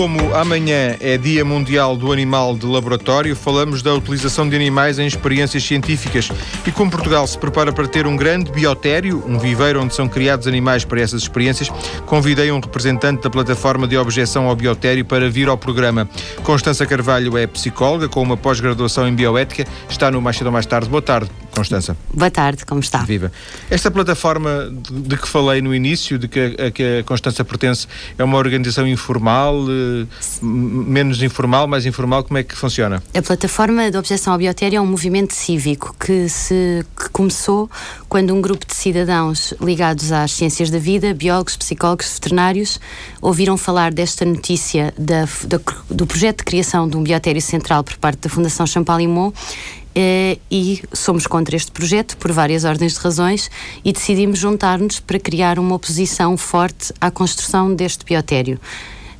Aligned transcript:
como 0.00 0.34
amanhã 0.34 0.96
é 0.98 1.18
Dia 1.18 1.44
Mundial 1.44 1.94
do 1.94 2.10
Animal 2.10 2.56
de 2.56 2.64
Laboratório, 2.64 3.36
falamos 3.36 3.82
da 3.82 3.92
utilização 3.92 4.48
de 4.48 4.56
animais 4.56 4.98
em 4.98 5.06
experiências 5.06 5.62
científicas. 5.62 6.30
E 6.66 6.72
como 6.72 6.90
Portugal 6.90 7.26
se 7.26 7.36
prepara 7.36 7.70
para 7.70 7.86
ter 7.86 8.06
um 8.06 8.16
grande 8.16 8.50
biotério, 8.50 9.22
um 9.26 9.38
viveiro 9.38 9.82
onde 9.82 9.94
são 9.94 10.08
criados 10.08 10.46
animais 10.46 10.86
para 10.86 11.02
essas 11.02 11.20
experiências, 11.20 11.68
convidei 12.06 12.50
um 12.50 12.60
representante 12.60 13.24
da 13.24 13.28
plataforma 13.28 13.86
de 13.86 13.98
objeção 13.98 14.46
ao 14.46 14.56
biotério 14.56 15.04
para 15.04 15.28
vir 15.28 15.50
ao 15.50 15.58
programa. 15.58 16.08
Constança 16.42 16.86
Carvalho 16.86 17.36
é 17.36 17.46
psicóloga 17.46 18.08
com 18.08 18.22
uma 18.22 18.38
pós-graduação 18.38 19.06
em 19.06 19.14
bioética, 19.14 19.66
está 19.86 20.10
no 20.10 20.22
Mais 20.22 20.38
Cedo 20.38 20.50
Mais 20.50 20.64
Tarde. 20.64 20.88
Boa 20.88 21.02
tarde, 21.02 21.30
Constança. 21.54 21.96
Boa 22.12 22.30
tarde, 22.30 22.64
como 22.64 22.80
está? 22.80 22.98
Viva. 22.98 23.32
Esta 23.70 23.90
plataforma 23.90 24.70
de, 24.70 25.00
de 25.00 25.16
que 25.16 25.28
falei 25.28 25.60
no 25.60 25.74
início, 25.74 26.18
de 26.18 26.28
que 26.28 26.56
a, 26.58 26.66
a 26.66 26.70
que 26.70 26.98
a 27.00 27.04
Constança 27.04 27.44
pertence, 27.44 27.86
é 28.18 28.24
uma 28.24 28.38
organização 28.38 28.86
informal, 28.86 29.56
eh, 29.68 30.06
menos 30.42 31.22
informal, 31.22 31.66
mais 31.66 31.86
informal, 31.86 32.24
como 32.24 32.38
é 32.38 32.42
que 32.42 32.54
funciona? 32.54 33.02
A 33.14 33.22
plataforma 33.22 33.90
de 33.90 33.96
objeção 33.96 34.32
ao 34.32 34.38
biotério 34.38 34.78
é 34.78 34.80
um 34.80 34.86
movimento 34.86 35.34
cívico 35.34 35.94
que, 35.98 36.28
se, 36.28 36.84
que 36.96 37.08
começou 37.10 37.70
quando 38.08 38.34
um 38.34 38.40
grupo 38.40 38.66
de 38.66 38.74
cidadãos 38.74 39.54
ligados 39.60 40.12
às 40.12 40.32
ciências 40.32 40.70
da 40.70 40.78
vida, 40.78 41.14
biólogos, 41.14 41.56
psicólogos, 41.56 42.12
veterinários, 42.14 42.80
ouviram 43.20 43.56
falar 43.56 43.92
desta 43.92 44.24
notícia 44.24 44.94
da, 44.98 45.26
da, 45.44 45.60
do 45.88 46.06
projeto 46.06 46.38
de 46.38 46.44
criação 46.44 46.88
de 46.88 46.96
um 46.96 47.02
biotério 47.02 47.40
central 47.40 47.84
por 47.84 47.96
parte 47.96 48.20
da 48.20 48.28
Fundação 48.28 48.66
Champalimau 48.66 49.32
eh, 49.32 49.79
e 49.94 50.82
somos 50.92 51.26
contra 51.26 51.56
este 51.56 51.70
projeto 51.70 52.16
por 52.16 52.30
várias 52.32 52.64
ordens 52.64 52.94
de 52.94 53.00
razões 53.00 53.50
e 53.84 53.92
decidimos 53.92 54.38
juntar-nos 54.38 55.00
para 55.00 55.18
criar 55.18 55.58
uma 55.58 55.74
oposição 55.74 56.36
forte 56.36 56.92
à 57.00 57.10
construção 57.10 57.74
deste 57.74 58.04
biotério. 58.04 58.60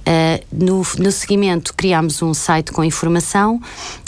Uh, 0.01 0.43
no, 0.51 0.83
no 0.99 1.13
seguimento 1.13 1.75
criámos 1.75 2.23
um 2.23 2.33
site 2.33 2.73
com 2.73 2.83
informação 2.83 3.61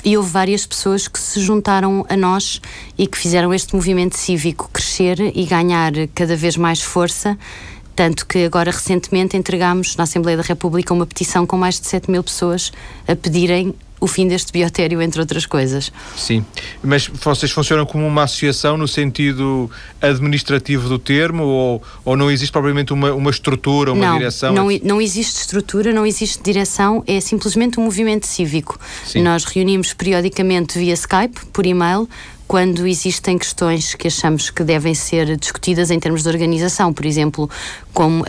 e 0.02 0.16
houve 0.16 0.30
várias 0.30 0.64
pessoas 0.64 1.06
que 1.06 1.20
se 1.20 1.38
juntaram 1.38 2.06
a 2.08 2.16
nós 2.16 2.62
e 2.96 3.06
que 3.06 3.18
fizeram 3.18 3.52
este 3.52 3.74
movimento 3.74 4.16
cívico 4.16 4.70
crescer 4.72 5.20
e 5.34 5.44
ganhar 5.44 5.92
cada 6.14 6.34
vez 6.34 6.56
mais 6.56 6.80
força 6.80 7.38
tanto 7.94 8.26
que 8.26 8.44
agora 8.44 8.70
recentemente 8.70 9.36
entregámos 9.36 9.94
na 9.96 10.04
Assembleia 10.04 10.38
da 10.38 10.42
República 10.42 10.94
uma 10.94 11.06
petição 11.06 11.46
com 11.46 11.58
mais 11.58 11.78
de 11.78 11.86
7 11.86 12.10
mil 12.10 12.24
pessoas 12.24 12.72
a 13.06 13.14
pedirem 13.14 13.74
o 14.02 14.08
fim 14.08 14.26
deste 14.26 14.50
biotério, 14.50 15.00
entre 15.00 15.20
outras 15.20 15.46
coisas. 15.46 15.92
Sim, 16.16 16.44
mas 16.82 17.06
vocês 17.06 17.52
funcionam 17.52 17.86
como 17.86 18.04
uma 18.04 18.24
associação 18.24 18.76
no 18.76 18.88
sentido 18.88 19.70
administrativo 20.00 20.88
do 20.88 20.98
termo 20.98 21.44
ou, 21.44 21.82
ou 22.04 22.16
não 22.16 22.28
existe 22.28 22.50
propriamente 22.50 22.92
uma, 22.92 23.12
uma 23.12 23.30
estrutura, 23.30 23.92
uma 23.92 24.04
não, 24.04 24.18
direção? 24.18 24.52
Não, 24.52 24.66
não 24.82 25.00
existe 25.00 25.36
estrutura, 25.36 25.92
não 25.92 26.04
existe 26.04 26.42
direção, 26.42 27.04
é 27.06 27.20
simplesmente 27.20 27.78
um 27.78 27.84
movimento 27.84 28.26
cívico. 28.26 28.76
Sim. 29.06 29.22
Nós 29.22 29.44
reunimos 29.44 29.92
periodicamente 29.92 30.80
via 30.80 30.94
Skype, 30.94 31.46
por 31.52 31.64
e-mail, 31.64 32.08
quando 32.52 32.86
existem 32.86 33.38
questões 33.38 33.94
que 33.94 34.08
achamos 34.08 34.50
que 34.50 34.62
devem 34.62 34.92
ser 34.92 35.38
discutidas 35.38 35.90
em 35.90 35.98
termos 35.98 36.22
de 36.22 36.28
organização. 36.28 36.92
Por 36.92 37.06
exemplo, 37.06 37.48
como 37.94 38.20
uh, 38.20 38.24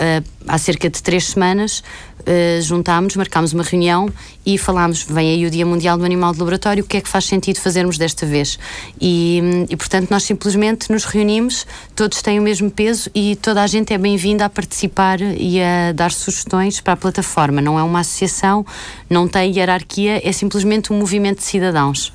há 0.48 0.58
cerca 0.58 0.90
de 0.90 1.04
três 1.04 1.26
semanas 1.26 1.84
uh, 2.22 2.62
juntámos, 2.62 3.18
marcámos 3.18 3.52
uma 3.52 3.64
reunião 3.64 4.08
e 4.46 4.58
falámos, 4.58 5.04
vem 5.04 5.32
aí 5.32 5.46
o 5.46 5.52
Dia 5.52 5.66
Mundial 5.66 5.98
do 5.98 6.06
Animal 6.06 6.32
de 6.32 6.40
Laboratório, 6.40 6.86
o 6.86 6.88
que 6.88 6.96
é 6.96 7.02
que 7.02 7.10
faz 7.10 7.26
sentido 7.26 7.60
fazermos 7.60 7.98
desta 7.98 8.26
vez? 8.26 8.58
E, 8.98 9.42
e 9.70 9.76
portanto, 9.76 10.10
nós 10.10 10.24
simplesmente 10.24 10.90
nos 10.90 11.04
reunimos, 11.04 11.68
todos 11.94 12.22
têm 12.22 12.40
o 12.40 12.44
mesmo 12.44 12.72
peso 12.72 13.12
e 13.14 13.36
toda 13.36 13.62
a 13.62 13.68
gente 13.68 13.94
é 13.94 13.98
bem-vinda 13.98 14.46
a 14.46 14.50
participar 14.50 15.20
e 15.20 15.62
a 15.62 15.92
dar 15.92 16.14
sugestões 16.14 16.80
para 16.80 16.94
a 16.94 16.96
plataforma. 16.96 17.60
Não 17.60 17.78
é 17.78 17.84
uma 17.84 18.00
associação, 18.00 18.66
não 19.10 19.28
tem 19.28 19.52
hierarquia, 19.54 20.26
é 20.26 20.32
simplesmente 20.32 20.94
um 20.94 20.98
movimento 20.98 21.40
de 21.40 21.44
cidadãos. 21.44 22.14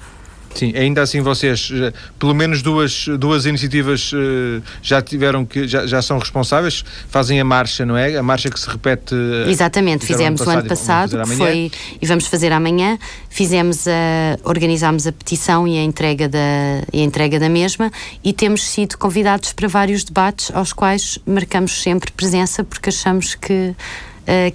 Sim, 0.54 0.72
ainda 0.76 1.03
assim 1.03 1.20
vocês, 1.20 1.70
eh, 1.72 1.92
pelo 2.19 2.34
menos 2.34 2.62
duas, 2.62 3.06
duas 3.19 3.47
iniciativas 3.47 4.10
eh, 4.14 4.60
já 4.82 5.00
tiveram 5.00 5.44
que, 5.44 5.69
já, 5.69 5.86
já 5.86 6.03
são 6.03 6.19
responsáveis, 6.19 6.84
fazem 7.09 7.41
a 7.41 7.44
marcha, 7.44 7.84
não 7.86 7.97
é? 7.97 8.16
A 8.16 8.22
marcha 8.22 8.50
que 8.50 8.58
se 8.58 8.69
repete. 8.69 9.14
Eh, 9.14 9.50
Exatamente, 9.50 10.04
fizemos 10.06 10.41
o 10.41 10.50
ano 10.50 10.64
passado, 10.64 11.22
que 11.22 11.37
foi, 11.37 11.70
e 12.00 12.06
vamos 12.06 12.26
fazer 12.26 12.53
amanhã, 12.53 12.98
fizemos 13.28 13.87
a, 13.87 14.38
organizámos 14.42 15.06
a 15.06 15.12
petição 15.12 15.69
e 15.69 15.78
a 15.78 15.82
entrega 15.82 16.28
da, 16.28 16.82
e 16.92 17.00
a 17.00 17.04
entrega 17.04 17.38
da 17.38 17.48
mesma 17.48 17.92
e 18.25 18.32
temos 18.32 18.69
sido 18.69 18.98
convidados 18.98 19.53
para 19.53 19.69
vários 19.69 20.03
debates 20.03 20.50
aos 20.54 20.72
quais 20.72 21.19
marcamos 21.26 21.82
sempre 21.82 22.10
presença 22.10 22.64
porque 22.64 22.88
achamos 22.88 23.34
que, 23.34 23.75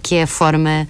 que 0.01 0.15
é 0.15 0.23
a 0.23 0.27
forma 0.27 0.87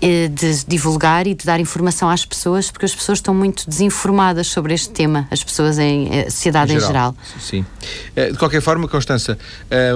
de 0.00 0.64
divulgar 0.66 1.26
e 1.26 1.34
de 1.34 1.44
dar 1.44 1.58
informação 1.58 2.08
às 2.08 2.24
pessoas, 2.24 2.70
porque 2.70 2.84
as 2.84 2.94
pessoas 2.94 3.18
estão 3.18 3.34
muito 3.34 3.68
desinformadas 3.68 4.46
sobre 4.48 4.74
este 4.74 4.90
tema, 4.90 5.26
as 5.30 5.42
pessoas 5.42 5.78
em 5.78 6.08
eh, 6.12 6.26
a 6.26 6.30
sociedade 6.30 6.72
em 6.72 6.80
geral. 6.80 6.90
Em 6.90 6.92
geral. 6.92 7.16
Sim. 7.40 7.66
Eh, 8.14 8.30
de 8.32 8.38
qualquer 8.38 8.60
forma, 8.60 8.86
Constança, 8.88 9.38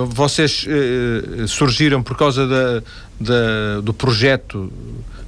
vocês 0.08 0.66
surgiram 1.48 2.02
por 2.02 2.16
causa 2.16 2.46
da, 2.46 2.82
da 3.20 3.80
do 3.82 3.92
projeto 3.92 4.72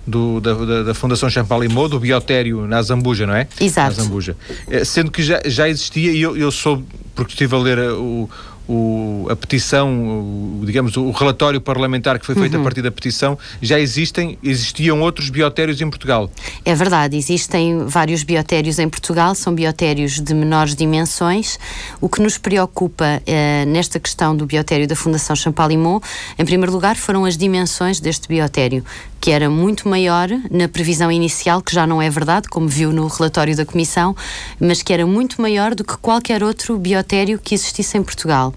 do, 0.07 0.41
da, 0.41 0.83
da, 0.83 0.95
Fundação 0.95 1.31
Champalimau, 1.31 1.89
do 1.89 2.01
biotério 2.01 2.67
na 2.67 2.83
Zambuja, 2.83 3.27
não 3.27 3.35
é? 3.35 3.47
Exato. 3.61 3.97
Na 3.97 4.03
Zambuja. 4.03 4.37
Sendo 4.85 5.11
que 5.11 5.23
já, 5.23 5.41
já 5.45 5.69
existia, 5.69 6.13
e 6.13 6.21
eu, 6.21 6.37
eu 6.37 6.51
soube, 6.51 6.85
porque 7.15 7.33
estive 7.33 7.55
a 7.55 7.59
ler 7.59 7.79
o, 7.79 8.29
o, 8.73 9.27
a 9.29 9.37
petição, 9.37 9.91
o, 9.91 10.63
digamos, 10.65 10.97
o 10.97 11.11
relatório 11.11 11.61
parlamentar 11.61 12.19
que 12.19 12.25
foi 12.25 12.35
feito 12.35 12.55
uhum. 12.55 12.61
a 12.61 12.65
partir 12.65 12.81
da 12.81 12.91
petição, 12.91 13.39
já 13.61 13.79
existem, 13.79 14.39
existiam 14.43 15.01
outros 15.03 15.29
biotérios 15.29 15.81
em 15.83 15.91
Portugal. 15.91 16.31
É 16.65 16.75
verdade, 16.75 17.17
existem 17.17 17.85
vários 17.87 18.23
biotérios 18.23 18.79
em 18.79 18.89
Portugal, 18.89 19.35
são 19.35 19.55
biotérios 19.55 20.19
de 20.19 20.33
menores 20.33 20.75
dimensões. 20.75 21.59
O 22.01 22.09
que 22.09 22.23
nos 22.23 22.39
preocupa 22.39 23.21
eh, 23.27 23.67
nesta 23.67 24.01
questão 24.01 24.35
do 24.35 24.47
biotério 24.47 24.89
da 24.89 24.97
Fundação 24.97 25.37
Champalimau, 25.37 26.03
em 26.39 26.45
primeiro 26.45 26.73
lugar, 26.73 26.97
foram 26.97 27.27
as 27.27 27.37
dimensões 27.37 28.01
deste 28.01 28.27
biotério 28.27 28.83
que 29.23 29.31
era 29.31 29.49
muito 29.49 29.89
maior 29.89 30.29
na 30.51 30.67
previsão 30.67 31.11
inicial, 31.11 31.63
que 31.63 31.73
já 31.73 31.87
não 31.87 32.03
é 32.03 32.11
verdade, 32.11 32.49
como 32.49 32.67
viu 32.67 32.93
no 32.93 33.07
relatório 33.07 33.57
da 33.57 33.65
Comissão, 33.65 34.17
mas 34.59 34.83
que 34.83 34.93
era 34.93 35.07
muito 35.07 35.41
maior 35.41 35.77
do 35.77 35.85
que 35.85 35.97
qualquer 35.99 36.43
outro 36.43 36.77
biotério 36.77 37.39
que 37.39 37.55
existisse 37.55 37.97
em 37.97 38.03
Portugal. 38.03 38.53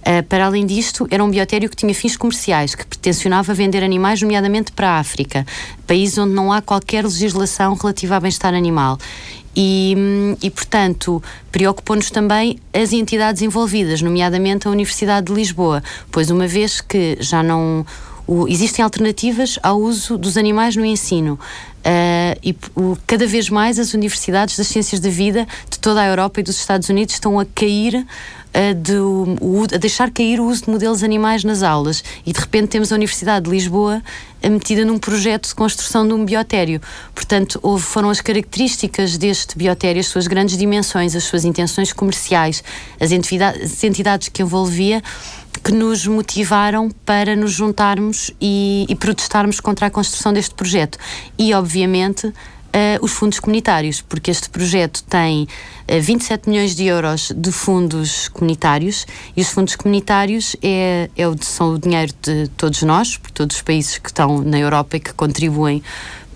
Uh, 0.00 0.22
para 0.24 0.44
além 0.44 0.66
disto, 0.66 1.08
era 1.10 1.24
um 1.24 1.30
biotério 1.30 1.70
que 1.70 1.76
tinha 1.76 1.94
fins 1.94 2.14
comerciais, 2.14 2.74
que 2.74 2.84
pretensionava 2.84 3.54
vender 3.54 3.82
animais, 3.82 4.20
nomeadamente 4.20 4.70
para 4.72 4.90
a 4.90 4.98
África, 4.98 5.46
país 5.86 6.18
onde 6.18 6.34
não 6.34 6.52
há 6.52 6.60
qualquer 6.60 7.04
legislação 7.04 7.72
relativa 7.72 8.16
ao 8.16 8.20
bem-estar 8.20 8.52
animal. 8.52 8.98
E, 9.56 9.96
e, 10.42 10.50
portanto, 10.50 11.22
preocupou-nos 11.50 12.10
também 12.10 12.58
as 12.74 12.92
entidades 12.92 13.40
envolvidas, 13.40 14.02
nomeadamente 14.02 14.68
a 14.68 14.70
Universidade 14.70 15.28
de 15.28 15.32
Lisboa, 15.32 15.82
pois 16.10 16.30
uma 16.30 16.46
vez 16.46 16.82
que 16.82 17.16
já 17.18 17.42
não 17.42 17.86
o, 18.32 18.48
existem 18.48 18.82
alternativas 18.82 19.58
ao 19.62 19.78
uso 19.78 20.16
dos 20.16 20.36
animais 20.36 20.74
no 20.74 20.84
ensino. 20.84 21.38
Uh, 21.80 22.38
e 22.42 22.56
o, 22.76 22.96
cada 23.06 23.26
vez 23.26 23.50
mais 23.50 23.78
as 23.78 23.92
universidades 23.92 24.56
das 24.56 24.68
ciências 24.68 25.00
da 25.00 25.10
vida 25.10 25.46
de 25.68 25.78
toda 25.80 26.00
a 26.00 26.06
Europa 26.06 26.40
e 26.40 26.42
dos 26.42 26.56
Estados 26.56 26.88
Unidos 26.88 27.14
estão 27.14 27.40
a 27.40 27.44
cair 27.44 27.96
uh, 27.96 28.74
de, 28.74 28.96
o, 28.96 29.64
a 29.64 29.76
deixar 29.76 30.10
cair 30.10 30.40
o 30.40 30.46
uso 30.46 30.64
de 30.64 30.70
modelos 30.70 31.02
animais 31.02 31.42
nas 31.42 31.62
aulas 31.62 32.04
e 32.24 32.32
de 32.32 32.38
repente 32.38 32.68
temos 32.68 32.92
a 32.92 32.94
Universidade 32.94 33.46
de 33.46 33.50
Lisboa 33.50 34.00
metida 34.48 34.84
num 34.84 34.98
projeto 34.98 35.48
de 35.48 35.54
construção 35.54 36.06
de 36.06 36.14
um 36.14 36.24
biotério. 36.24 36.80
Portanto, 37.14 37.60
houve, 37.62 37.84
foram 37.84 38.10
as 38.10 38.20
características 38.20 39.16
deste 39.16 39.56
biotério, 39.56 40.00
as 40.00 40.06
suas 40.06 40.26
grandes 40.26 40.56
dimensões, 40.56 41.14
as 41.14 41.24
suas 41.24 41.44
intenções 41.44 41.92
comerciais, 41.92 42.62
as 43.00 43.10
as 43.12 43.84
entidades 43.84 44.28
que 44.28 44.42
envolvia 44.42 45.02
que 45.60 45.72
nos 45.72 46.06
motivaram 46.06 46.90
para 47.04 47.36
nos 47.36 47.52
juntarmos 47.52 48.30
e, 48.40 48.86
e 48.88 48.94
protestarmos 48.94 49.60
contra 49.60 49.86
a 49.86 49.90
construção 49.90 50.32
deste 50.32 50.54
projeto. 50.54 50.98
E, 51.38 51.54
obviamente, 51.54 52.32
uh, 52.72 53.04
os 53.04 53.12
fundos 53.12 53.38
comunitários, 53.38 54.00
porque 54.00 54.30
este 54.30 54.48
projeto 54.48 55.02
tem 55.04 55.44
uh, 55.44 55.48
eh, 55.86 56.00
27 56.00 56.48
milhões 56.48 56.74
de 56.74 56.86
euros 56.86 57.32
de 57.34 57.52
fundos 57.52 58.28
comunitários 58.28 59.06
e 59.36 59.42
os 59.42 59.48
fundos 59.48 59.76
comunitários 59.76 60.56
é, 60.62 61.10
é 61.16 61.28
o, 61.28 61.36
são 61.40 61.74
o 61.74 61.78
dinheiro 61.78 62.12
de 62.22 62.48
todos 62.56 62.82
nós, 62.82 63.16
por 63.16 63.30
todos 63.30 63.56
os 63.56 63.62
países 63.62 63.98
que 63.98 64.08
estão 64.08 64.40
na 64.42 64.58
Europa 64.58 64.96
e 64.96 65.00
que 65.00 65.12
contribuem 65.12 65.82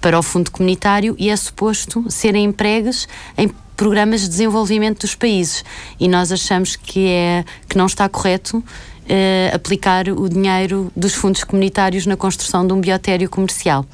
para 0.01 0.19
o 0.19 0.23
fundo 0.23 0.51
comunitário 0.51 1.17
e 1.19 1.31
é 1.31 1.37
suposto 1.37 2.05
serem 2.11 2.45
empregues 2.45 3.09
em 3.37 3.49
programas 3.77 4.23
de 4.23 4.29
desenvolvimento 4.29 5.01
dos 5.01 5.15
países 5.15 5.65
e 5.99 6.09
nós 6.09 6.33
achamos 6.33 6.77
que 6.77 7.09
é 7.09 7.45
que 7.69 7.77
não 7.77 7.87
está 7.87 8.09
correto 8.09 8.65
uh, 9.07 9.55
aplicar 9.55 10.09
o 10.09 10.29
dinheiro 10.29 10.91
dos 10.97 11.15
fundos 11.15 11.45
comunitários 11.45 12.07
na 12.07 12.17
construção 12.17 12.67
de 12.67 12.73
um 12.73 12.81
biotério 12.81 13.29
comercial. 13.29 13.85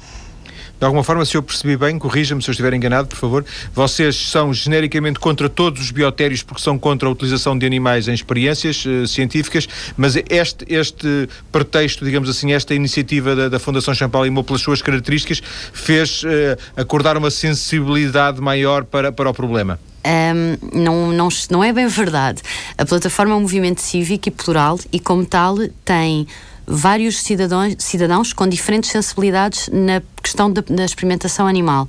de 0.79 0.85
alguma 0.85 1.03
forma, 1.03 1.23
se 1.23 1.37
eu 1.37 1.41
percebi 1.41 1.77
bem, 1.77 1.97
corrija-me 1.97 2.41
se 2.41 2.49
eu 2.49 2.51
estiver 2.51 2.73
enganado, 2.73 3.07
por 3.07 3.17
favor, 3.17 3.45
vocês 3.73 4.15
são 4.15 4.53
genericamente 4.53 5.19
contra 5.19 5.47
todos 5.47 5.81
os 5.81 5.91
biotérios 5.91 6.43
porque 6.43 6.61
são 6.61 6.77
contra 6.77 7.07
a 7.07 7.11
utilização 7.11 7.57
de 7.57 7.65
animais 7.65 8.07
em 8.07 8.13
experiências 8.13 8.85
uh, 8.85 9.07
científicas, 9.07 9.67
mas 9.95 10.15
este, 10.29 10.65
este 10.67 11.29
pretexto, 11.51 12.03
digamos 12.03 12.29
assim, 12.29 12.51
esta 12.51 12.73
iniciativa 12.73 13.35
da, 13.35 13.49
da 13.49 13.59
Fundação 13.59 13.93
Champalimau, 13.93 14.43
pelas 14.43 14.61
suas 14.61 14.81
características, 14.81 15.41
fez 15.71 16.23
uh, 16.23 16.27
acordar 16.75 17.15
uma 17.17 17.31
sensibilidade 17.31 18.41
maior 18.41 18.83
para, 18.83 19.11
para 19.11 19.29
o 19.29 19.33
problema. 19.33 19.79
Um, 20.05 20.81
não, 20.81 21.11
não, 21.11 21.29
não 21.49 21.63
é 21.63 21.71
bem 21.71 21.87
verdade. 21.87 22.41
A 22.77 22.85
plataforma 22.85 23.33
é 23.33 23.35
um 23.37 23.41
movimento 23.41 23.81
cívico 23.81 24.27
e 24.27 24.31
plural 24.31 24.79
e, 24.91 24.99
como 24.99 25.25
tal, 25.25 25.55
tem 25.85 26.27
vários 26.65 27.21
cidadãos, 27.21 27.75
cidadãos 27.79 28.33
com 28.33 28.47
diferentes 28.47 28.89
sensibilidades 28.89 29.69
na 29.71 30.01
questão 30.21 30.51
da, 30.51 30.61
da 30.61 30.85
experimentação 30.85 31.47
animal 31.47 31.87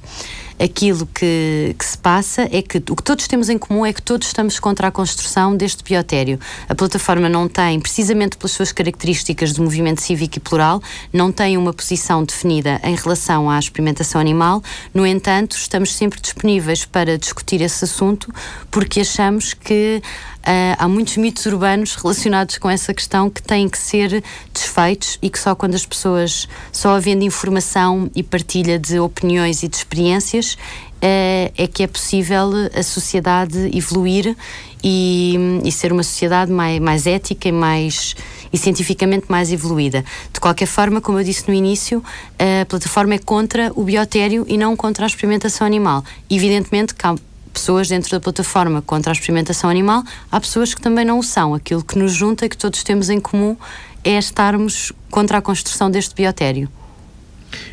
aquilo 0.59 1.07
que, 1.07 1.75
que, 1.79 1.85
se 1.85 1.99
passa 1.99 2.49
é 2.51 2.63
que 2.63 2.79
o 2.91 2.97
que 2.97 3.03
todos 3.03 3.27
temos 3.27 3.49
em 3.49 3.59
comum 3.59 3.85
é 3.85 3.93
que 3.93 4.03
todos 4.03 4.27
estamos 4.27 4.59
contra 4.59 4.89
a 4.89 4.91
construção 4.91 5.57
deste 5.57 5.83
biotério. 5.83 6.39
A 6.69 6.75
plataforma 6.75 7.29
não 7.29 7.49
tem, 7.49 7.81
precisamente 7.81 8.37
pelas 8.37 8.53
suas 8.53 8.73
características 8.73 9.53
de 9.53 9.61
movimento 9.61 10.01
cívico 10.01 10.39
e 10.39 10.41
plural, 10.41 10.83
não 11.13 11.33
tem 11.33 11.57
uma 11.57 11.73
posição 11.73 12.25
definida 12.25 12.81
em 12.85 12.95
relação 12.95 13.51
à 13.51 13.59
experimentação 13.59 14.21
animal. 14.21 14.63
No 14.93 15.07
entanto, 15.07 15.57
estamos 15.57 15.93
sempre 15.95 16.21
disponíveis 16.21 16.85
para 16.85 17.19
discutir 17.19 17.61
esse 17.61 17.85
assunto 17.85 18.33
porque 18.71 19.01
achamos 19.01 19.55
que 19.55 20.03
Uh, 20.45 20.77
há 20.77 20.87
muitos 20.87 21.17
mitos 21.17 21.47
urbanos 21.47 21.95
relacionados 21.95 22.59
com 22.59 22.69
essa 22.69 22.93
questão 22.93 23.31
que 23.31 23.43
têm 23.43 23.67
que 23.67 23.79
ser 23.79 24.23
desfeitos 24.53 25.19
e 25.23 25.31
que 25.31 25.39
só 25.39 25.55
quando 25.55 25.75
as 25.75 25.87
pessoas, 25.87 26.47
só 26.71 26.97
havendo 26.97 27.25
informação 27.25 28.11
e 28.15 28.23
partilha 28.23 28.79
de 28.79 28.99
opiniões 28.99 29.63
e 29.63 29.69
de 29.69 29.77
experiências, 29.77 30.54
uh, 30.55 31.53
é 31.57 31.67
que 31.67 31.83
é 31.83 31.87
possível 31.87 32.51
a 32.75 32.83
sociedade 32.83 33.71
evoluir 33.77 34.37
e, 34.83 35.61
e 35.65 35.73
ser 35.73 35.93
uma 35.93 36.03
sociedade 36.03 36.53
mais, 36.53 36.79
mais 36.79 37.07
ética 37.07 37.49
e 37.49 37.53
mais 37.53 38.15
e 38.53 38.59
cientificamente 38.59 39.27
mais 39.29 39.51
evoluída. 39.51 40.05
De 40.33 40.39
qualquer 40.39 40.67
forma, 40.67 41.01
como 41.01 41.19
eu 41.19 41.25
disse 41.25 41.49
no 41.49 41.55
início, 41.55 42.05
a 42.39 42.65
plataforma 42.67 43.15
é 43.15 43.19
contra 43.19 43.73
o 43.75 43.83
biotério 43.83 44.45
e 44.47 44.57
não 44.57 44.77
contra 44.77 45.05
a 45.05 45.09
experimentação 45.09 45.67
animal. 45.67 46.05
Evidentemente 46.31 46.95
que 46.95 47.05
há 47.05 47.17
pessoas 47.53 47.89
dentro 47.89 48.11
da 48.11 48.21
plataforma 48.21 48.83
contra 48.83 49.11
a 49.11 49.15
experimentação 49.15 49.71
animal, 49.71 50.05
há 50.31 50.41
pessoas 50.41 50.75
que 50.75 50.81
também 50.81 51.05
não 51.05 51.19
o 51.19 51.23
são. 51.23 51.55
Aquilo 51.55 51.83
que 51.83 51.99
nos 51.99 52.13
junta 52.13 52.47
e 52.47 52.49
que 52.49 52.57
todos 52.57 52.83
temos 52.85 53.09
em 53.09 53.19
comum 53.19 53.57
é 54.05 54.19
estarmos 54.19 54.93
contra 55.11 55.39
a 55.39 55.43
construção 55.43 55.91
deste 55.91 56.15
biotério. 56.15 56.69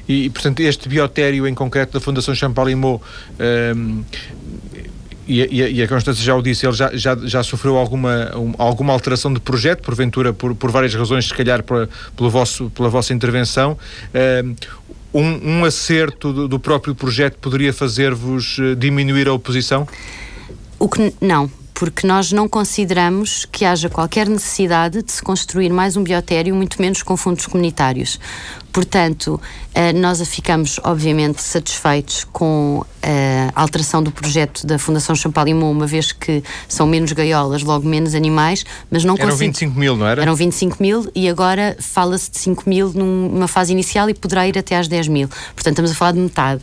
E, 0.08 0.30
portanto, 0.30 0.60
este 0.62 0.88
biotério 0.88 1.48
em 1.48 1.54
concreto 1.54 1.94
da 1.94 2.00
Fundação 2.00 2.34
Champalimau 2.34 3.02
um, 3.76 4.04
e, 5.28 5.42
e, 5.42 5.74
e, 5.78 5.84
a 5.84 5.88
Constância 5.88 6.24
já 6.24 6.36
o 6.36 6.42
disse, 6.42 6.66
ele 6.66 6.74
já, 6.74 6.92
já, 6.94 7.16
já 7.16 7.44
sofreu 7.44 7.78
alguma, 7.78 8.36
um, 8.36 8.54
alguma 8.58 8.92
alteração 8.92 9.32
de 9.34 9.40
projeto, 9.40 9.82
porventura, 9.82 10.34
por, 10.34 10.54
por 10.56 10.72
várias 10.72 10.94
razões, 10.94 11.28
se 11.28 11.34
calhar 11.34 11.64
por, 11.64 11.88
pelo 12.18 12.30
vosso, 12.30 12.70
pela 12.72 12.90
vossa 12.90 13.14
intervenção. 13.14 13.78
Um, 14.44 14.56
um, 15.14 15.60
um 15.60 15.66
acerto 15.66 16.34
do, 16.34 16.48
do, 16.48 16.60
próprio 16.60 16.96
projeto 16.96 17.38
poderia 17.38 17.74
fazer-vos 17.74 18.58
eh, 18.60 18.76
diminuir 18.76 19.28
a 19.28 19.34
oposição? 19.34 19.86
O 20.80 20.88
que 20.88 21.14
não, 21.20 21.52
porque 21.82 22.06
nós 22.06 22.32
não 22.32 22.48
consideramos 22.48 23.44
que 23.52 23.66
haja 23.66 23.90
qualquer 23.90 24.30
necessidade 24.30 25.02
de 25.02 25.12
se 25.12 25.20
construir 25.20 25.72
mais 25.72 25.98
um 25.98 26.04
biotério, 26.04 26.54
muito 26.54 26.80
menos 26.80 27.02
com 27.02 27.18
fundos 27.18 27.48
comunitários. 27.48 28.20
Portanto, 28.72 29.42
eh, 29.74 29.92
nós 29.92 30.22
ficamos, 30.28 30.80
obviamente, 30.84 31.42
satisfeitos 31.42 32.24
com 32.32 32.86
eh, 33.02 33.50
a 33.56 33.60
alteração 33.60 34.04
do 34.04 34.12
projeto 34.12 34.68
da 34.68 34.78
Fundação 34.78 35.16
Champalimau, 35.16 35.72
uma 35.72 35.88
vez 35.88 36.12
que 36.12 36.44
são 36.70 36.86
menos 36.86 37.14
gaiolas, 37.14 37.64
logo 37.64 37.90
menos 37.90 38.14
animais, 38.14 38.64
mas 38.92 39.04
não 39.04 39.16
Eram 39.18 39.36
25 39.36 39.80
mil, 39.80 39.98
não 39.98 40.06
era? 40.06 40.22
Eram 40.22 40.36
25 40.36 40.78
mil 40.80 41.10
e 41.16 41.28
agora 41.28 41.76
fala-se 41.80 42.30
de 42.30 42.38
5 42.38 42.70
mil 42.70 42.94
numa 42.94 43.48
fase 43.48 43.72
inicial 43.72 44.08
e 44.08 44.14
poderá 44.14 44.48
ir 44.48 44.56
até 44.56 44.78
às 44.78 44.88
10 44.88 45.08
mil. 45.08 45.28
Portanto, 45.56 45.72
estamos 45.72 45.90
a 45.90 45.96
falar 45.96 46.12
de 46.12 46.20
metade, 46.20 46.62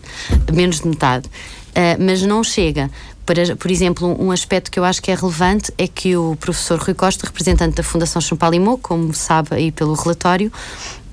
menos 0.52 0.80
de 0.80 0.86
metade. 0.86 1.26
Uh, 1.68 2.00
mas 2.00 2.22
não 2.22 2.42
chega. 2.42 2.90
Para, 3.28 3.54
por 3.56 3.70
exemplo, 3.70 4.16
um 4.18 4.30
aspecto 4.30 4.70
que 4.70 4.80
eu 4.80 4.84
acho 4.86 5.02
que 5.02 5.10
é 5.10 5.14
relevante 5.14 5.70
é 5.76 5.86
que 5.86 6.16
o 6.16 6.34
professor 6.36 6.78
Rui 6.78 6.94
Costa, 6.94 7.26
representante 7.26 7.76
da 7.76 7.82
Fundação 7.82 8.22
Champalimau, 8.22 8.78
como 8.78 9.12
sabe 9.12 9.54
aí 9.54 9.70
pelo 9.70 9.92
relatório, 9.92 10.50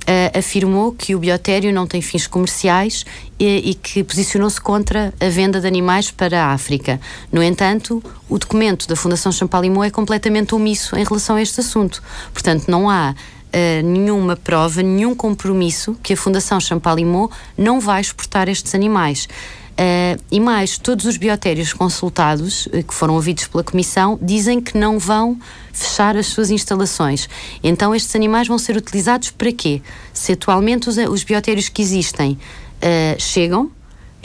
Uh, 0.08 0.38
afirmou 0.38 0.92
que 0.92 1.16
o 1.16 1.20
biotério 1.20 1.74
não 1.74 1.88
tem 1.88 2.00
fins 2.00 2.28
comerciais 2.28 3.04
e, 3.40 3.72
e 3.72 3.74
que 3.74 4.04
posicionou-se 4.04 4.62
contra 4.62 5.12
a 5.20 5.30
venda 5.30 5.60
de 5.60 5.66
animais 5.66 6.12
para 6.12 6.44
a 6.44 6.54
África. 6.54 7.02
No 7.32 7.42
entanto, 7.42 8.04
o 8.30 8.38
documento 8.38 8.88
da 8.88 8.96
Fundação 8.96 9.32
Champalimau 9.32 9.84
é 9.84 9.90
completamente 9.90 10.54
omisso 10.54 10.96
em 10.96 11.04
relação 11.04 11.38
a 11.38 11.42
este 11.42 11.60
assunto. 11.60 12.04
Portanto, 12.32 12.68
não 12.68 12.88
há 12.88 13.16
Uh, 13.48 13.82
nenhuma 13.88 14.36
prova, 14.36 14.84
nenhum 14.84 15.16
compromisso 15.16 15.96
que 16.04 16.12
a 16.12 16.18
Fundação 16.18 16.60
Champalimau 16.60 17.32
não 17.58 17.80
vai 17.80 18.02
exportar 18.02 18.50
estes 18.50 18.76
animais. 18.76 19.30
Uh, 19.76 20.22
e 20.32 20.40
mais, 20.40 20.78
todos 20.78 21.06
os 21.06 21.18
biotérios 21.18 21.74
consultados, 21.74 22.66
uh, 22.68 22.82
que 22.82 22.94
foram 22.94 23.16
ouvidos 23.16 23.46
pela 23.48 23.62
Comissão, 23.62 24.18
dizem 24.22 24.62
que 24.62 24.78
não 24.78 24.98
vão 24.98 25.38
fechar 25.74 26.16
as 26.16 26.28
suas 26.28 26.50
instalações. 26.50 27.28
Então, 27.62 27.94
estes 27.94 28.16
animais 28.16 28.48
vão 28.48 28.58
ser 28.58 28.78
utilizados 28.78 29.32
para 29.32 29.52
quê? 29.52 29.82
Se 30.14 30.32
atualmente 30.32 30.88
os, 30.88 30.98
os 30.98 31.24
biotérios 31.24 31.68
que 31.68 31.82
existem 31.82 32.32
uh, 32.32 33.20
chegam, 33.20 33.70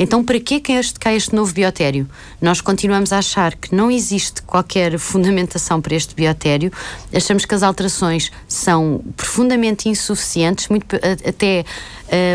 então, 0.02 0.24
para 0.24 0.40
que 0.40 0.54
é 0.72 0.72
este, 0.78 0.98
cá 0.98 1.12
este 1.12 1.34
novo 1.34 1.52
biotério? 1.52 2.08
Nós 2.40 2.62
continuamos 2.62 3.12
a 3.12 3.18
achar 3.18 3.54
que 3.54 3.74
não 3.74 3.90
existe 3.90 4.40
qualquer 4.40 4.98
fundamentação 4.98 5.78
para 5.78 5.94
este 5.94 6.14
biotério, 6.14 6.72
achamos 7.14 7.44
que 7.44 7.54
as 7.54 7.62
alterações 7.62 8.32
são 8.48 9.04
profundamente 9.14 9.90
insuficientes, 9.90 10.68
muito, 10.68 10.96
até 10.96 11.66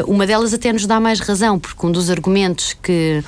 uma 0.06 0.28
delas 0.28 0.54
até 0.54 0.72
nos 0.72 0.86
dá 0.86 1.00
mais 1.00 1.20
razão, 1.20 1.60
porque 1.60 1.84
um 1.88 1.92
dos 1.92 2.12
argumentos 2.12 2.74
que 2.84 3.24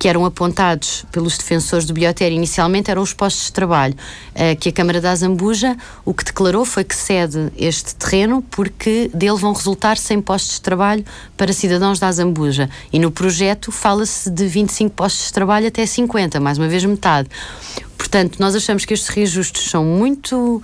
que 0.00 0.08
eram 0.08 0.24
apontados 0.24 1.04
pelos 1.12 1.36
defensores 1.36 1.84
do 1.84 1.92
biotério 1.92 2.34
inicialmente 2.34 2.90
eram 2.90 3.02
os 3.02 3.12
postos 3.12 3.44
de 3.44 3.52
trabalho, 3.52 3.94
uh, 4.34 4.56
que 4.58 4.70
a 4.70 4.72
Câmara 4.72 4.98
da 4.98 5.10
Azambuja 5.10 5.76
o 6.06 6.14
que 6.14 6.24
declarou 6.24 6.64
foi 6.64 6.84
que 6.84 6.96
cede 6.96 7.52
este 7.54 7.94
terreno 7.94 8.42
porque 8.50 9.10
dele 9.12 9.36
vão 9.36 9.52
resultar 9.52 9.98
100 9.98 10.22
postos 10.22 10.54
de 10.54 10.62
trabalho 10.62 11.04
para 11.36 11.52
cidadãos 11.52 11.98
da 11.98 12.08
Azambuja. 12.08 12.70
E 12.90 12.98
no 12.98 13.10
projeto 13.10 13.70
fala-se 13.70 14.30
de 14.30 14.46
25 14.46 14.94
postos 14.94 15.26
de 15.26 15.32
trabalho 15.34 15.68
até 15.68 15.84
50, 15.84 16.40
mais 16.40 16.56
uma 16.56 16.66
vez 16.66 16.82
metade. 16.82 17.28
Portanto, 17.98 18.38
nós 18.40 18.54
achamos 18.54 18.86
que 18.86 18.94
estes 18.94 19.10
reajustes 19.10 19.70
são 19.70 19.84
muito 19.84 20.62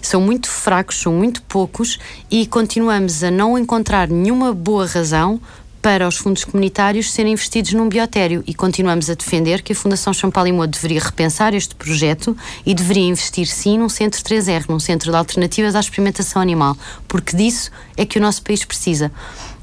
são 0.00 0.20
muito 0.20 0.48
fracos, 0.48 1.00
são 1.00 1.12
muito 1.12 1.42
poucos 1.42 1.98
e 2.30 2.46
continuamos 2.46 3.22
a 3.22 3.30
não 3.30 3.58
encontrar 3.58 4.08
nenhuma 4.08 4.54
boa 4.54 4.86
razão 4.86 5.40
para 5.80 6.06
os 6.06 6.16
fundos 6.16 6.44
comunitários 6.44 7.10
serem 7.12 7.32
investidos 7.32 7.72
num 7.72 7.88
biotério 7.88 8.42
e 8.46 8.54
continuamos 8.54 9.08
a 9.08 9.14
defender 9.14 9.62
que 9.62 9.72
a 9.72 9.76
Fundação 9.76 10.12
Champalimau 10.12 10.66
deveria 10.66 11.00
repensar 11.00 11.54
este 11.54 11.74
projeto 11.74 12.36
e 12.66 12.74
deveria 12.74 13.04
investir 13.04 13.46
sim 13.46 13.78
num 13.78 13.88
centro 13.88 14.22
3R, 14.22 14.68
num 14.68 14.80
centro 14.80 15.10
de 15.10 15.16
alternativas 15.16 15.74
à 15.74 15.80
experimentação 15.80 16.42
animal, 16.42 16.76
porque 17.06 17.36
disso 17.36 17.70
é 17.96 18.04
que 18.04 18.18
o 18.18 18.20
nosso 18.20 18.42
país 18.42 18.64
precisa. 18.64 19.12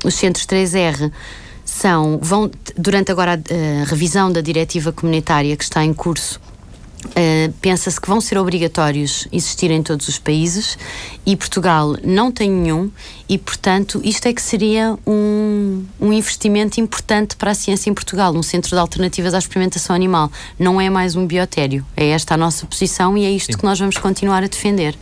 Os 0.03 0.15
centros 0.15 0.45
3R 0.45 1.11
são, 1.63 2.19
vão, 2.21 2.49
durante 2.77 3.11
agora 3.11 3.33
a, 3.33 3.81
a 3.81 3.85
revisão 3.85 4.31
da 4.31 4.41
diretiva 4.41 4.91
comunitária 4.91 5.55
que 5.57 5.63
está 5.63 5.83
em 5.83 5.93
curso 5.93 6.39
Uh, 7.05 7.53
pensa-se 7.61 7.99
que 8.01 8.07
vão 8.07 8.19
ser 8.19 8.37
obrigatórios 8.37 9.27
existir 9.31 9.71
em 9.71 9.81
todos 9.81 10.07
os 10.07 10.17
países 10.17 10.77
e 11.25 11.35
Portugal 11.35 11.95
não 12.03 12.31
tem 12.31 12.49
nenhum 12.49 12.91
e, 13.29 13.37
portanto, 13.37 14.01
isto 14.03 14.27
é 14.27 14.33
que 14.33 14.41
seria 14.41 14.97
um, 15.05 15.85
um 15.99 16.11
investimento 16.11 16.79
importante 16.79 17.35
para 17.35 17.51
a 17.51 17.55
ciência 17.55 17.89
em 17.89 17.93
Portugal, 17.93 18.35
um 18.35 18.43
centro 18.43 18.71
de 18.71 18.77
alternativas 18.77 19.33
à 19.33 19.37
experimentação 19.37 19.95
animal. 19.95 20.31
Não 20.59 20.79
é 20.81 20.89
mais 20.89 21.15
um 21.15 21.25
biotério. 21.25 21.85
É 21.95 22.09
esta 22.09 22.33
a 22.33 22.37
nossa 22.37 22.65
posição 22.65 23.17
e 23.17 23.25
é 23.25 23.31
isto 23.31 23.53
Sim. 23.53 23.57
que 23.57 23.63
nós 23.63 23.79
vamos 23.79 23.97
continuar 23.97 24.43
a 24.43 24.47
defender. 24.47 24.95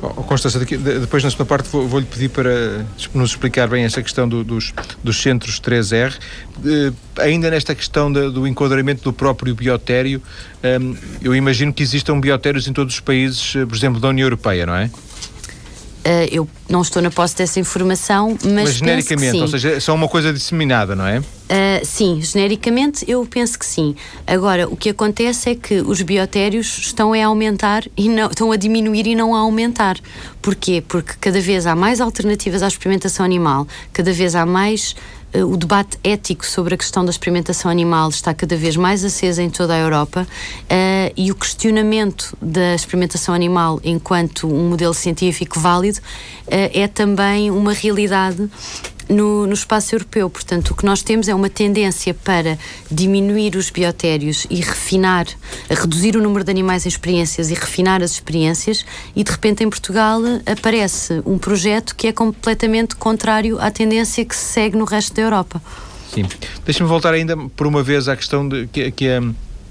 Oh, 0.00 0.22
Constância, 0.22 0.60
depois 0.60 1.24
na 1.24 1.30
segunda 1.30 1.48
parte 1.48 1.68
vou-lhe 1.68 2.06
pedir 2.06 2.28
para 2.28 2.86
nos 3.12 3.30
explicar 3.30 3.66
bem 3.66 3.84
essa 3.84 4.00
questão 4.00 4.28
do, 4.28 4.44
dos, 4.44 4.72
dos 5.02 5.20
centros 5.20 5.60
3R. 5.60 6.14
ainda 7.18 7.50
nesta 7.50 7.74
questão 7.74 8.12
do 8.12 8.46
enquadramento 8.46 9.02
do 9.02 9.12
próprio 9.12 9.54
biotério, 9.56 10.22
um, 10.80 10.96
eu 11.20 11.34
imagino 11.34 11.72
que 11.72 11.82
existam 11.82 12.20
biotérios 12.20 12.68
em 12.68 12.72
todos 12.72 12.94
os 12.94 13.00
países, 13.00 13.56
eh, 13.56 13.66
por 13.66 13.76
exemplo, 13.76 14.00
da 14.00 14.08
União 14.08 14.26
Europeia, 14.26 14.66
não 14.66 14.76
é? 14.76 14.88
Uh, 16.08 16.26
eu 16.32 16.48
não 16.70 16.80
estou 16.80 17.02
na 17.02 17.10
posse 17.10 17.36
dessa 17.36 17.60
informação, 17.60 18.30
mas. 18.42 18.52
Mas 18.52 18.74
genericamente, 18.76 19.40
ou 19.40 19.48
seja, 19.48 19.78
são 19.78 19.94
uma 19.94 20.08
coisa 20.08 20.32
disseminada, 20.32 20.96
não 20.96 21.06
é? 21.06 21.18
Uh, 21.18 21.84
sim, 21.84 22.22
genericamente 22.22 23.04
eu 23.06 23.26
penso 23.26 23.58
que 23.58 23.66
sim. 23.66 23.94
Agora, 24.26 24.66
o 24.66 24.74
que 24.74 24.88
acontece 24.88 25.50
é 25.50 25.54
que 25.54 25.82
os 25.82 26.00
biotérios 26.00 26.78
estão 26.78 27.12
a 27.12 27.26
aumentar 27.26 27.84
e 27.94 28.08
não, 28.08 28.28
estão 28.28 28.50
a 28.50 28.56
diminuir 28.56 29.06
e 29.06 29.14
não 29.14 29.34
a 29.34 29.40
aumentar. 29.40 29.98
Porquê? 30.40 30.82
Porque 30.86 31.12
cada 31.20 31.42
vez 31.42 31.66
há 31.66 31.74
mais 31.74 32.00
alternativas 32.00 32.62
à 32.62 32.68
experimentação 32.68 33.22
animal, 33.22 33.68
cada 33.92 34.10
vez 34.10 34.34
há 34.34 34.46
mais 34.46 34.96
o 35.34 35.56
debate 35.56 35.98
ético 36.02 36.44
sobre 36.46 36.74
a 36.74 36.78
questão 36.78 37.04
da 37.04 37.10
experimentação 37.10 37.70
animal 37.70 38.08
está 38.08 38.32
cada 38.32 38.56
vez 38.56 38.76
mais 38.76 39.04
aceso 39.04 39.42
em 39.42 39.50
toda 39.50 39.74
a 39.74 39.78
Europa 39.78 40.26
uh, 40.26 41.12
e 41.16 41.30
o 41.30 41.34
questionamento 41.34 42.36
da 42.40 42.74
experimentação 42.74 43.34
animal 43.34 43.80
enquanto 43.84 44.46
um 44.46 44.70
modelo 44.70 44.94
científico 44.94 45.60
válido 45.60 45.98
uh, 45.98 46.70
é 46.72 46.88
também 46.88 47.50
uma 47.50 47.72
realidade 47.72 48.48
no, 49.08 49.46
no, 49.46 49.52
espaço 49.52 49.94
europeu. 49.94 50.28
Portanto, 50.28 50.70
o 50.70 50.74
que 50.74 50.84
nós 50.84 51.02
temos 51.02 51.28
é 51.28 51.34
uma 51.34 51.48
tendência 51.48 52.12
para 52.14 52.58
diminuir 52.90 53.56
os 53.56 53.70
biotérios 53.70 54.46
e 54.50 54.56
refinar, 54.56 55.26
reduzir 55.68 56.16
o 56.16 56.22
número 56.22 56.44
de 56.44 56.50
animais 56.50 56.86
em 56.86 56.88
experiências 56.88 57.50
e 57.50 57.54
refinar 57.54 58.02
as 58.02 58.12
experiências, 58.12 58.84
e 59.14 59.24
de 59.24 59.30
repente 59.30 59.64
em 59.64 59.70
Portugal 59.70 60.20
aparece 60.46 61.22
um 61.24 61.38
projeto 61.38 61.94
que 61.94 62.06
é 62.06 62.12
completamente 62.12 62.96
contrário 62.96 63.58
à 63.60 63.70
tendência 63.70 64.24
que 64.24 64.34
se 64.34 64.44
segue 64.44 64.76
no 64.76 64.84
resto 64.84 65.14
da 65.14 65.22
Europa. 65.22 65.62
Sim. 66.12 66.24
Deixa-me 66.64 66.88
voltar 66.88 67.12
ainda 67.12 67.36
por 67.36 67.66
uma 67.66 67.82
vez 67.82 68.08
à 68.08 68.16
questão 68.16 68.48
de, 68.48 68.66
que, 68.68 68.90
que 68.90 69.06
é 69.06 69.20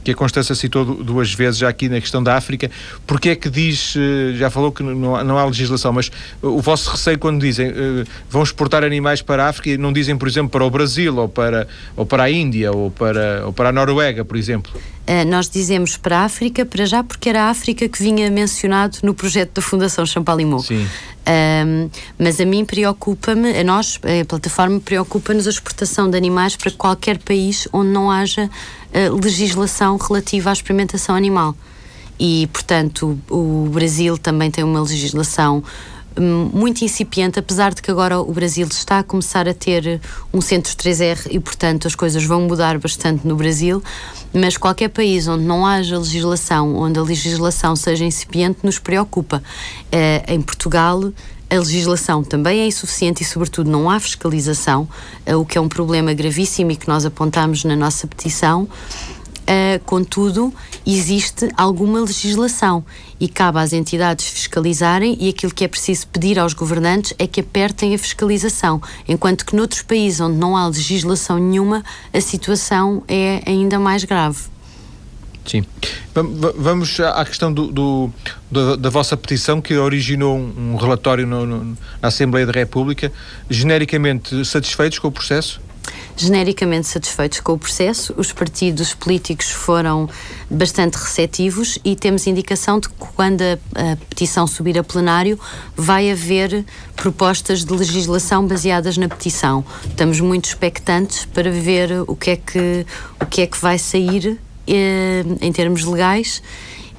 que 0.08 0.12
a 0.12 0.16
Constança 0.16 0.56
citou 0.56 0.86
duas 0.86 1.34
vezes 1.34 1.60
já 1.60 1.68
aqui 1.68 1.90
na 1.90 2.00
questão 2.00 2.24
da 2.24 2.38
África, 2.38 2.72
porque 3.06 3.30
é 3.30 3.36
que 3.36 3.50
diz, 3.50 3.94
eh, 3.98 4.36
já 4.38 4.50
falou 4.50 4.72
que 4.72 4.82
não, 4.82 5.22
não 5.22 5.38
há 5.38 5.44
legislação, 5.44 5.92
mas 5.92 6.10
o 6.42 6.62
vosso 6.62 6.90
receio 6.92 7.20
quando 7.20 7.42
dizem 7.42 7.68
eh, 7.68 8.06
vão 8.30 8.42
exportar 8.42 8.86
animais 8.86 9.22
para 9.22 9.44
a 9.44 9.50
África 9.50 9.72
e 9.72 9.78
não 9.78 9.92
dizem, 9.92 10.18
por 10.18 10.30
exemplo, 10.30 10.50
para 10.50 10.64
o 10.64 10.70
Brasil 10.70 11.18
ou 11.18 11.28
para, 11.28 11.68
ou 11.94 12.06
para 12.06 12.24
a 12.24 12.32
Índia 12.32 12.72
ou 12.72 12.90
para, 12.90 13.46
ou 13.48 13.52
para 13.52 13.68
a 13.68 13.72
Noruega, 13.74 14.24
por 14.24 14.38
exemplo? 14.38 14.72
Uh, 15.08 15.26
nós 15.26 15.50
dizemos 15.50 15.96
para 15.96 16.20
a 16.20 16.26
África, 16.26 16.66
para 16.66 16.86
já, 16.86 17.02
porque 17.02 17.30
era 17.30 17.44
a 17.44 17.50
África 17.50 17.88
que 17.88 18.04
vinha 18.04 18.30
mencionado 18.30 18.98
no 19.04 19.14
projeto 19.14 19.54
da 19.54 19.62
Fundação 19.62 20.06
Champalimau. 20.06 20.60
Sim. 20.60 20.86
Um, 21.28 21.90
mas 22.20 22.42
a 22.42 22.46
mim 22.46 22.66
preocupa-me, 22.66 23.58
a 23.58 23.64
nós, 23.64 24.00
a 24.04 24.26
plataforma, 24.26 24.80
preocupa-nos 24.82 25.48
a 25.48 25.50
exportação 25.50 26.10
de 26.10 26.18
animais 26.18 26.58
para 26.58 26.72
qualquer 26.72 27.20
país 27.20 27.68
onde 27.72 27.90
não 27.90 28.12
haja 28.12 28.50
uh, 28.50 29.16
legislação 29.24 29.96
relativa 29.96 30.50
à 30.50 30.54
experimentação 30.54 31.16
animal. 31.16 31.56
E, 32.20 32.50
portanto, 32.52 33.18
o, 33.30 33.66
o 33.66 33.70
Brasil 33.70 34.18
também 34.18 34.52
tem 34.52 34.64
uma 34.64 34.82
legislação 34.82 35.64
muito 36.20 36.84
incipiente, 36.84 37.40
apesar 37.40 37.74
de 37.74 37.82
que 37.82 37.92
agora 37.92 38.20
o 38.20 38.32
Brasil 38.32 38.68
está 38.68 39.00
a 39.00 39.04
começar 39.04 39.48
a 39.48 39.54
ter 39.54 40.02
um 40.34 40.42
centro 40.42 40.74
3R 40.76 41.28
e, 41.30 41.40
portanto, 41.40 41.88
as 41.88 41.96
coisas 41.96 42.24
vão 42.24 42.42
mudar 42.42 42.78
bastante 42.80 43.28
no 43.28 43.36
Brasil. 43.36 43.84
Mas 44.34 44.58
qualquer 44.58 44.90
país 44.90 45.28
onde 45.28 45.44
não 45.44 45.66
haja 45.66 45.98
legislação, 45.98 46.76
onde 46.76 47.00
a 47.00 47.02
legislação 47.02 47.76
seja 47.76 48.06
incipiente, 48.06 48.60
nos 48.64 48.80
preocupa. 48.80 49.42
Uh, 49.86 50.32
em 50.32 50.42
Portugal, 50.42 51.12
a 51.50 51.56
legislação 51.56 52.24
também 52.24 52.60
é 52.60 52.68
insuficiente 52.68 53.24
e, 53.24 53.26
sobretudo, 53.26 53.70
não 53.70 53.90
há 53.90 54.00
fiscalização, 54.00 54.88
uh, 55.26 55.38
o 55.38 55.46
que 55.46 55.58
é 55.58 55.62
um 55.62 55.70
problema 55.70 56.14
gravíssimo 56.14 56.72
e 56.72 56.76
que 56.76 56.88
nós 56.88 57.06
apontamos 57.06 57.64
na 57.64 57.76
nossa 57.76 58.06
petição. 58.06 58.68
Uh, 59.48 59.80
contudo, 59.86 60.54
existe 60.86 61.50
alguma 61.56 62.02
legislação 62.02 62.84
e 63.18 63.30
cabe 63.30 63.60
às 63.60 63.72
entidades 63.72 64.28
fiscalizarem 64.28 65.18
e 65.22 65.30
aquilo 65.30 65.54
que 65.54 65.64
é 65.64 65.70
preciso 65.70 66.06
pedir 66.08 66.38
aos 66.38 66.54
governantes 66.54 67.14
é 67.18 67.26
que 67.26 67.40
apertem 67.40 67.96
a 67.96 67.98
fiscalização, 67.98 68.82
enquanto 69.08 69.46
que 69.46 69.56
noutros 69.56 69.82
países 69.84 70.20
onde 70.20 70.38
não 70.38 70.58
há 70.58 70.68
legislação 70.68 71.38
nenhuma, 71.38 71.82
a 72.14 72.20
situação 72.20 73.04
é 73.08 73.42
ainda 73.46 73.80
mais 73.80 74.04
grave. 74.04 74.38
Sim. 75.46 75.64
Vamos 76.58 77.00
à 77.00 77.24
questão 77.24 77.54
do, 77.54 77.72
do 77.72 78.12
da, 78.52 78.76
da, 78.76 78.90
vossa 78.90 79.16
petição 79.16 79.62
que 79.62 79.78
originou 79.78 80.38
um, 80.38 80.76
relatório 80.76 81.26
no, 81.26 81.46
no, 81.46 81.64
na 82.02 82.10
Assembleia 82.10 82.46
da 82.46 82.52
República. 82.52 83.14
Genericamente 83.50 84.44
satisfeitos 84.44 85.00
com 85.00 85.08
o 85.08 85.12
processo? 85.12 85.62
Genericamente 86.18 86.88
satisfeitos 86.88 87.40
com 87.40 87.54
o 87.54 87.58
processo. 87.58 88.14
Os 88.18 88.32
partidos 88.32 88.94
políticos 88.94 89.50
foram 89.52 90.10
bastante 90.50 90.96
receptivos 90.96 91.78
e 91.84 91.96
temos 91.96 92.28
indicação 92.28 92.80
de 92.80 92.90
que 92.90 92.96
quando 92.96 93.42
a, 93.42 93.94
a 93.94 93.96
petição 93.96 94.48
subir 94.48 94.78
a 94.78 94.84
plenário 94.84 95.40
vai 95.76 96.12
haver 96.12 96.66
propostas 96.96 97.64
de 97.64 97.74
legislação 97.74 98.46
baseadas 98.46 98.98
na 98.98 99.08
petição. 99.08 99.64
Estamos 99.88 100.20
muito 100.20 100.46
expectantes 100.46 101.26
para 101.26 101.52
ver 101.52 102.04
o 102.08 102.16
que 102.16 102.32
é 102.32 102.36
que, 102.36 102.86
o 103.22 103.26
que, 103.26 103.42
é 103.42 103.48
que 103.48 103.58
vai 103.58 103.78
sair 103.78 104.40
eh, 104.68 105.24
em 105.42 105.52
termos 105.52 105.84
legais 105.84 106.42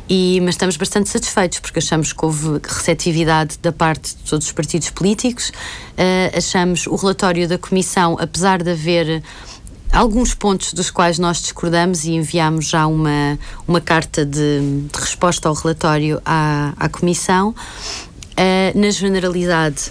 e, 0.08 0.40
mas 0.40 0.54
estamos 0.54 0.76
bastante 0.76 1.08
satisfeitos 1.08 1.60
porque 1.60 1.78
achamos 1.78 2.12
que 2.12 2.24
houve 2.24 2.60
receptividade 2.62 3.58
da 3.60 3.72
parte 3.72 4.16
de 4.16 4.22
todos 4.22 4.46
os 4.46 4.52
partidos 4.52 4.90
políticos. 4.90 5.50
Uh, 5.50 6.36
achamos 6.36 6.86
o 6.86 6.96
relatório 6.96 7.46
da 7.46 7.58
Comissão, 7.58 8.16
apesar 8.18 8.62
de 8.62 8.70
haver 8.70 9.22
alguns 9.92 10.34
pontos 10.34 10.72
dos 10.72 10.90
quais 10.90 11.18
nós 11.18 11.40
discordamos 11.40 12.04
e 12.04 12.12
enviamos 12.12 12.66
já 12.66 12.86
uma, 12.86 13.38
uma 13.66 13.80
carta 13.80 14.24
de, 14.24 14.88
de 14.92 14.98
resposta 14.98 15.48
ao 15.48 15.54
relatório 15.54 16.20
à, 16.24 16.72
à 16.78 16.88
Comissão. 16.88 17.50
Uh, 17.50 18.78
na 18.78 18.90
generalidade, 18.90 19.90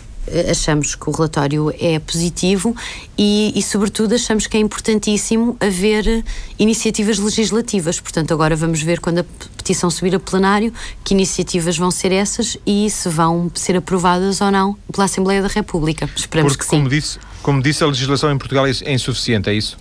achamos 0.49 0.95
que 0.95 1.09
o 1.09 1.11
relatório 1.11 1.73
é 1.79 1.99
positivo 1.99 2.75
e, 3.17 3.53
e, 3.55 3.61
sobretudo, 3.63 4.15
achamos 4.15 4.47
que 4.47 4.57
é 4.57 4.59
importantíssimo 4.59 5.55
haver 5.59 6.23
iniciativas 6.59 7.17
legislativas. 7.17 7.99
Portanto, 7.99 8.33
agora 8.33 8.55
vamos 8.55 8.81
ver 8.81 8.99
quando 8.99 9.19
a 9.19 9.25
petição 9.55 9.89
subir 9.89 10.15
a 10.15 10.19
plenário 10.19 10.73
que 11.03 11.13
iniciativas 11.13 11.77
vão 11.77 11.91
ser 11.91 12.11
essas 12.11 12.57
e 12.65 12.89
se 12.89 13.09
vão 13.09 13.51
ser 13.53 13.77
aprovadas 13.77 14.41
ou 14.41 14.51
não 14.51 14.77
pela 14.91 15.05
Assembleia 15.05 15.41
da 15.41 15.47
República. 15.47 16.09
Esperamos 16.15 16.53
Porque, 16.53 16.65
que 16.65 16.69
sim. 16.69 16.77
Como 16.77 16.89
disse, 16.89 17.19
como 17.47 17.61
disse, 17.61 17.81
a 17.81 17.87
legislação 17.87 18.29
em 18.29 18.37
Portugal 18.37 18.65
é 18.67 18.93
insuficiente, 18.93 19.49
é 19.49 19.53
isso? 19.53 19.77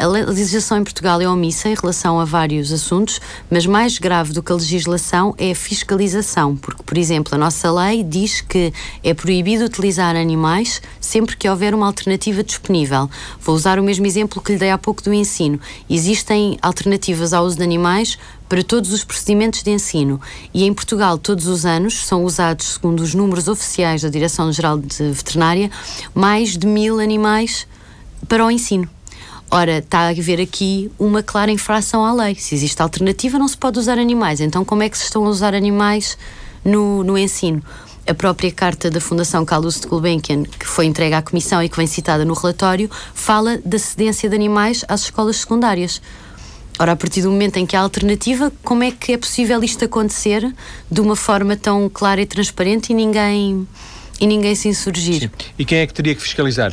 A 0.00 0.06
legislação 0.06 0.78
em 0.78 0.84
Portugal 0.84 1.20
é 1.20 1.28
omissa 1.28 1.68
em 1.68 1.74
relação 1.74 2.18
a 2.18 2.24
vários 2.24 2.72
assuntos, 2.72 3.20
mas 3.50 3.66
mais 3.66 3.98
grave 3.98 4.32
do 4.32 4.42
que 4.42 4.50
a 4.50 4.54
legislação 4.54 5.34
é 5.36 5.50
a 5.50 5.54
fiscalização, 5.54 6.56
porque, 6.56 6.82
por 6.82 6.96
exemplo, 6.96 7.34
a 7.34 7.36
nossa 7.36 7.70
lei 7.70 8.02
diz 8.02 8.40
que 8.40 8.72
é 9.04 9.12
proibido 9.12 9.66
utilizar 9.66 10.16
animais 10.16 10.80
sempre 10.98 11.36
que 11.36 11.46
houver 11.46 11.74
uma 11.74 11.84
alternativa 11.84 12.42
disponível. 12.42 13.10
Vou 13.38 13.54
usar 13.54 13.78
o 13.78 13.82
mesmo 13.82 14.06
exemplo 14.06 14.40
que 14.40 14.52
lhe 14.52 14.58
dei 14.58 14.70
há 14.70 14.78
pouco 14.78 15.02
do 15.02 15.12
ensino. 15.12 15.60
Existem 15.90 16.56
alternativas 16.62 17.34
ao 17.34 17.44
uso 17.44 17.58
de 17.58 17.62
animais 17.62 18.18
para 18.48 18.62
todos 18.64 18.92
os 18.92 19.04
procedimentos 19.04 19.62
de 19.62 19.70
ensino 19.70 20.20
e 20.54 20.64
em 20.64 20.72
Portugal 20.72 21.18
todos 21.18 21.46
os 21.46 21.66
anos 21.66 22.06
são 22.06 22.24
usados, 22.24 22.74
segundo 22.74 23.00
os 23.00 23.14
números 23.14 23.46
oficiais 23.46 24.02
da 24.02 24.08
Direção-Geral 24.08 24.78
de 24.78 25.10
Veterinária, 25.10 25.70
mais 26.14 26.56
de 26.56 26.66
mil 26.66 26.98
animais 26.98 27.66
para 28.26 28.44
o 28.44 28.50
ensino. 28.50 28.88
Ora, 29.50 29.78
está 29.78 30.00
a 30.00 30.08
haver 30.08 30.40
aqui 30.40 30.90
uma 30.98 31.22
clara 31.22 31.50
infração 31.50 32.04
à 32.04 32.12
lei. 32.12 32.34
Se 32.34 32.54
existe 32.54 32.82
alternativa, 32.82 33.38
não 33.38 33.48
se 33.48 33.56
pode 33.56 33.78
usar 33.78 33.98
animais. 33.98 34.40
Então, 34.40 34.62
como 34.62 34.82
é 34.82 34.90
que 34.90 34.98
se 34.98 35.04
estão 35.04 35.24
a 35.24 35.28
usar 35.28 35.54
animais 35.54 36.18
no, 36.62 37.02
no 37.02 37.16
ensino? 37.16 37.62
A 38.06 38.12
própria 38.12 38.52
carta 38.52 38.90
da 38.90 39.00
Fundação 39.00 39.44
Carlos 39.46 39.80
de 39.80 39.86
Gulbenkian, 39.86 40.42
que 40.42 40.66
foi 40.66 40.84
entregue 40.84 41.14
à 41.14 41.22
Comissão 41.22 41.62
e 41.62 41.68
que 41.68 41.76
vem 41.78 41.86
citada 41.86 42.26
no 42.26 42.34
relatório, 42.34 42.90
fala 43.14 43.58
da 43.64 43.78
cedência 43.78 44.28
de 44.28 44.34
animais 44.34 44.84
às 44.86 45.02
escolas 45.04 45.36
secundárias. 45.36 46.00
Ora, 46.78 46.92
a 46.92 46.96
partir 46.96 47.22
do 47.22 47.30
momento 47.30 47.56
em 47.56 47.66
que 47.66 47.74
há 47.74 47.80
alternativa, 47.80 48.52
como 48.62 48.84
é 48.84 48.90
que 48.92 49.12
é 49.12 49.18
possível 49.18 49.62
isto 49.64 49.84
acontecer 49.84 50.54
de 50.90 51.00
uma 51.00 51.16
forma 51.16 51.56
tão 51.56 51.88
clara 51.88 52.20
e 52.20 52.26
transparente 52.26 52.90
e 52.90 52.94
ninguém, 52.94 53.66
e 54.20 54.26
ninguém 54.26 54.54
se 54.54 54.68
insurgir? 54.68 55.22
Sim. 55.22 55.30
E 55.58 55.64
quem 55.64 55.78
é 55.78 55.86
que 55.86 55.92
teria 55.92 56.14
que 56.14 56.22
fiscalizar? 56.22 56.72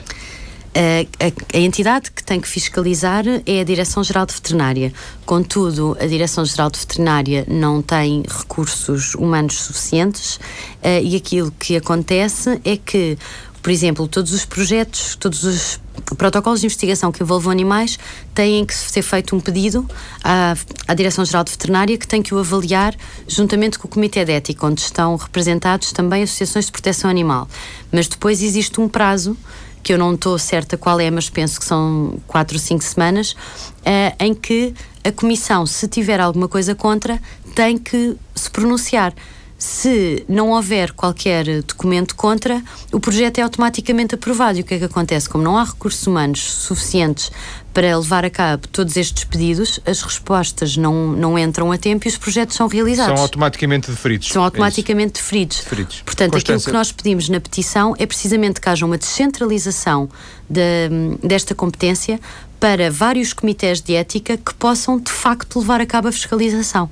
A, 0.76 1.26
a, 1.26 1.58
a, 1.58 1.62
entidade 1.62 2.12
que 2.12 2.22
tem 2.22 2.40
que 2.42 2.50
fiscalizar 2.50 3.24
é 3.46 3.62
a 3.62 3.64
Direção-Geral 3.64 4.26
de 4.26 4.34
Veterinária. 4.34 4.92
Contudo, 5.26 5.96
a 6.02 6.06
Direção-Geral 6.06 6.70
de 6.70 6.80
Veterinária 6.80 7.46
não 7.48 7.82
tem 7.82 8.24
recursos 8.28 9.16
humanos 9.16 9.56
suficientes 9.56 10.36
uh, 10.36 11.02
e 11.02 11.16
aquilo 11.16 11.50
que 11.58 11.78
acontece 11.78 12.60
é 12.66 12.76
que, 12.76 13.18
por 13.66 13.72
exemplo, 13.72 14.08
todos 14.08 14.32
os 14.32 14.46
projetos, 14.46 15.16
todos 15.16 15.44
os 15.44 15.80
protocolos 16.20 16.60
de 16.60 16.68
investigação 16.68 17.12
que 17.12 17.24
envolvam 17.24 17.52
animais 17.52 17.98
têm 18.32 18.64
que 18.64 18.76
ser 18.76 19.02
feito 19.02 19.36
um 19.36 19.40
pedido 19.40 19.90
à, 20.24 20.56
à 20.88 20.94
Direção-Geral 20.94 21.44
de 21.44 21.50
Veterinária 21.50 21.98
que 21.98 22.08
tem 22.08 22.22
que 22.22 22.32
o 22.36 22.38
avaliar 22.38 22.96
juntamente 23.28 23.80
com 23.80 23.88
o 23.88 23.90
Comitê 23.90 24.24
de 24.24 24.34
Ética, 24.34 24.68
onde 24.68 24.82
estão 24.82 25.16
representados 25.16 25.92
também 25.92 26.22
associações 26.22 26.68
de 26.68 26.72
proteção 26.72 27.10
animal. 27.10 27.48
Mas 27.92 28.08
depois 28.08 28.44
existe 28.44 28.80
um 28.80 28.88
prazo 28.88 29.36
que 29.82 29.92
eu 29.92 29.98
não 29.98 30.14
estou 30.14 30.38
certa 30.38 30.78
qual 30.78 31.00
é, 31.00 31.10
mas 31.10 31.32
penso 31.32 31.60
que 31.60 31.66
são 31.66 32.20
quatro 32.28 32.58
ou 32.58 32.62
cinco 32.62 32.84
semanas, 32.84 33.32
uh, 33.32 34.16
em 34.20 34.36
que 34.36 34.76
a 35.04 35.12
Comissão, 35.12 35.66
se 35.66 35.88
tiver 35.88 36.20
alguma 36.20 36.48
coisa 36.48 36.76
contra, 36.76 37.20
tem 37.56 37.80
que 37.80 38.16
se 38.36 38.48
pronunciar. 38.52 39.12
Se 39.58 40.26
não 40.28 40.52
houver 40.52 40.92
qualquer 40.92 41.46
documento 41.64 42.16
contra, 42.16 42.62
o 42.92 43.00
projeto 43.00 43.40
é 43.40 43.42
automaticamente 43.42 44.14
aprovado. 44.14 44.58
E 44.58 44.62
o 44.62 44.64
que 44.66 44.74
é 44.74 44.78
que 44.78 44.84
acontece? 44.84 45.30
Como 45.30 45.44
não 45.44 45.58
há 45.58 45.64
recursos 45.64 46.06
humanos 46.06 46.42
suficientes 46.42 47.32
para 47.74 47.98
levar 47.98 48.26
a 48.26 48.30
cabo 48.30 48.68
todos 48.68 48.98
estes 48.98 49.24
pedidos, 49.24 49.80
as 49.86 50.02
respostas 50.02 50.76
não, 50.76 51.12
não 51.14 51.40
entram 51.40 51.72
a 51.72 51.78
tempo 51.78 52.06
e 52.06 52.10
os 52.10 52.18
projetos 52.18 52.56
são 52.56 52.68
realizados. 52.68 53.16
São 53.16 53.24
automaticamente 53.24 53.90
deferidos. 53.90 54.28
São 54.28 54.42
é 54.42 54.46
automaticamente 54.46 55.20
é 55.20 55.22
deferidos. 55.22 55.58
deferidos. 55.62 56.02
Portanto, 56.02 56.32
Constância. 56.32 56.56
aquilo 56.56 56.66
que 56.66 56.78
nós 56.78 56.92
pedimos 56.92 57.30
na 57.30 57.40
petição 57.40 57.96
é 57.98 58.06
precisamente 58.06 58.60
que 58.60 58.70
haja 58.70 58.86
uma 58.86 58.98
descentralização 58.98 60.10
de, 60.50 60.90
desta 61.24 61.56
competência 61.56 62.20
para 62.60 62.92
vários 62.92 63.32
comitês 63.32 63.82
de 63.82 63.96
ética 63.96 64.38
que 64.38 64.54
possam, 64.54 65.00
de 65.00 65.12
facto, 65.12 65.60
levar 65.60 65.80
a 65.80 65.86
cabo 65.86 66.10
a 66.10 66.12
fiscalização. 66.12 66.90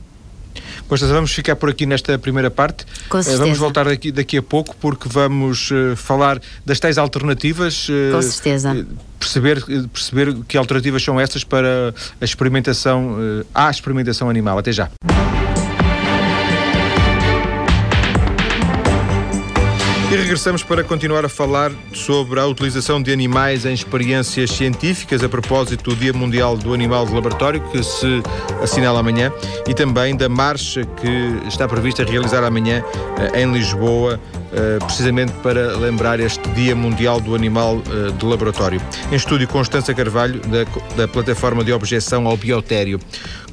Constança, 0.87 1.13
vamos 1.13 1.31
ficar 1.31 1.55
por 1.55 1.69
aqui 1.69 1.85
nesta 1.85 2.17
primeira 2.17 2.51
parte. 2.51 2.85
Com 3.09 3.21
certeza. 3.21 3.43
Vamos 3.43 3.57
voltar 3.57 3.85
daqui, 3.85 4.11
daqui 4.11 4.37
a 4.37 4.41
pouco 4.43 4.75
porque 4.79 5.07
vamos 5.09 5.71
uh, 5.71 5.95
falar 5.95 6.41
das 6.65 6.79
tais 6.79 6.97
alternativas. 6.97 7.87
Uh, 7.89 8.13
Com 8.13 8.21
certeza. 8.21 8.85
perceber, 9.19 9.63
perceber 9.91 10.35
que 10.47 10.57
alternativas 10.57 11.03
são 11.03 11.19
essas 11.19 11.43
para 11.43 11.93
a 12.19 12.25
experimentação, 12.25 13.15
à 13.53 13.69
experimentação 13.69 14.29
animal. 14.29 14.57
Até 14.57 14.71
já. 14.71 14.89
E 20.13 20.15
regressamos 20.15 20.61
para 20.61 20.83
continuar 20.83 21.25
a 21.25 21.29
falar 21.29 21.71
sobre 21.91 22.39
a 22.39 22.45
utilização 22.45 23.01
de 23.01 23.11
animais 23.11 23.65
em 23.65 23.73
experiências 23.73 24.51
científicas 24.51 25.23
a 25.23 25.27
propósito 25.27 25.89
do 25.89 25.95
Dia 25.95 26.13
Mundial 26.13 26.55
do 26.55 26.71
Animal 26.71 27.07
de 27.07 27.15
Laboratório, 27.15 27.59
que 27.71 27.81
se 27.81 28.21
assinala 28.61 28.99
amanhã, 28.99 29.33
e 29.67 29.73
também 29.73 30.15
da 30.15 30.29
marcha 30.29 30.85
que 30.85 31.47
está 31.47 31.67
prevista 31.67 32.03
realizar 32.03 32.43
amanhã 32.43 32.83
eh, 33.17 33.41
em 33.41 33.51
Lisboa, 33.51 34.19
eh, 34.53 34.77
precisamente 34.85 35.33
para 35.41 35.75
lembrar 35.77 36.19
este 36.19 36.47
Dia 36.49 36.75
Mundial 36.75 37.19
do 37.19 37.33
Animal 37.33 37.81
eh, 37.87 38.11
de 38.11 38.23
Laboratório. 38.23 38.79
Em 39.11 39.15
estúdio, 39.15 39.47
Constança 39.47 39.95
Carvalho, 39.95 40.39
da, 40.41 40.63
da 40.95 41.07
plataforma 41.07 41.63
de 41.63 41.73
objeção 41.73 42.27
ao 42.27 42.37
biotério. 42.37 42.99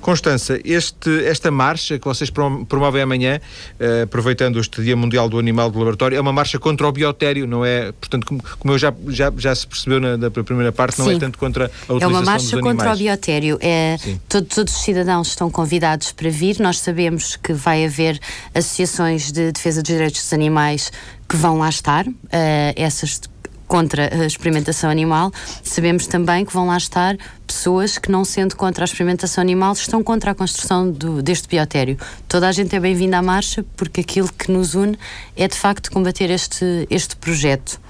Constança, 0.01 0.59
este, 0.65 1.25
esta 1.25 1.51
marcha 1.51 1.99
que 1.99 2.05
vocês 2.05 2.31
promovem 2.31 3.03
amanhã, 3.03 3.41
uh, 3.79 4.03
aproveitando 4.05 4.59
este 4.59 4.83
Dia 4.83 4.97
Mundial 4.97 5.29
do 5.29 5.39
Animal 5.39 5.71
do 5.71 5.79
Laboratório, 5.79 6.17
é 6.17 6.21
uma 6.21 6.33
marcha 6.33 6.59
contra 6.59 6.89
o 6.89 6.93
biotério, 6.93 7.47
não 7.47 7.65
é? 7.65 7.93
Portanto, 7.93 8.27
como, 8.27 8.43
como 8.59 8.75
eu 8.75 8.79
já, 8.79 8.93
já, 9.09 9.33
já 9.37 9.55
se 9.55 9.67
percebeu 9.67 10.01
na, 10.01 10.17
na 10.17 10.31
primeira 10.31 10.73
parte, 10.73 10.99
não 10.99 11.07
é 11.07 11.11
Sim. 11.11 11.17
é 11.17 11.21
tanto 11.21 11.39
contra 11.39 11.65
a 11.65 11.95
utilização 11.95 11.99
dos 11.99 12.03
animais. 12.03 12.03
É 12.03 12.23
uma 12.23 12.23
marcha 12.23 12.61
contra 12.61 12.95
o 12.95 12.97
biotério. 12.97 13.59
É, 13.61 13.97
todo, 14.29 14.47
todos 14.47 14.75
os 14.77 14.83
cidadãos 14.83 15.29
estão 15.29 15.51
convidados 15.51 16.13
para 16.13 16.31
vir. 16.31 16.59
Nós 16.61 16.79
sabemos 16.79 17.37
que 17.37 17.53
vai 17.53 17.85
haver 17.85 18.19
associações 18.55 19.31
de 19.31 19.53
defesa 19.53 19.83
dos 19.83 19.91
direitos 19.91 20.23
dos 20.23 20.33
animais 20.33 20.93
que 21.29 21.37
vão 21.37 21.59
lá 21.59 21.69
estar. 21.69 22.07
Uh, 22.07 22.75
essas 22.75 23.21
contra 23.71 24.13
a 24.13 24.27
experimentação 24.27 24.91
animal, 24.91 25.31
sabemos 25.63 26.09
também 26.09 26.45
que 26.45 26.53
vão 26.53 26.67
lá 26.67 26.77
estar 26.77 27.17
pessoas 27.47 27.99
que, 27.99 28.11
não 28.11 28.25
sendo 28.25 28.57
contra 28.57 28.83
a 28.83 28.87
experimentação 28.87 29.41
animal, 29.41 29.73
estão 29.75 30.03
contra 30.03 30.33
a 30.33 30.35
construção 30.35 30.91
do, 30.91 31.23
deste 31.23 31.47
biotério. 31.47 31.97
Toda 32.27 32.49
a 32.49 32.53
gente 32.53 32.75
é 32.75 32.81
bem-vinda 32.81 33.19
à 33.19 33.23
marcha, 33.23 33.65
porque 33.77 34.01
aquilo 34.01 34.29
que 34.33 34.51
nos 34.51 34.75
une 34.75 34.99
é 35.37 35.47
de 35.47 35.55
facto 35.57 35.89
combater 35.93 36.31
este, 36.31 36.85
este 36.91 37.15
projeto. 37.15 37.81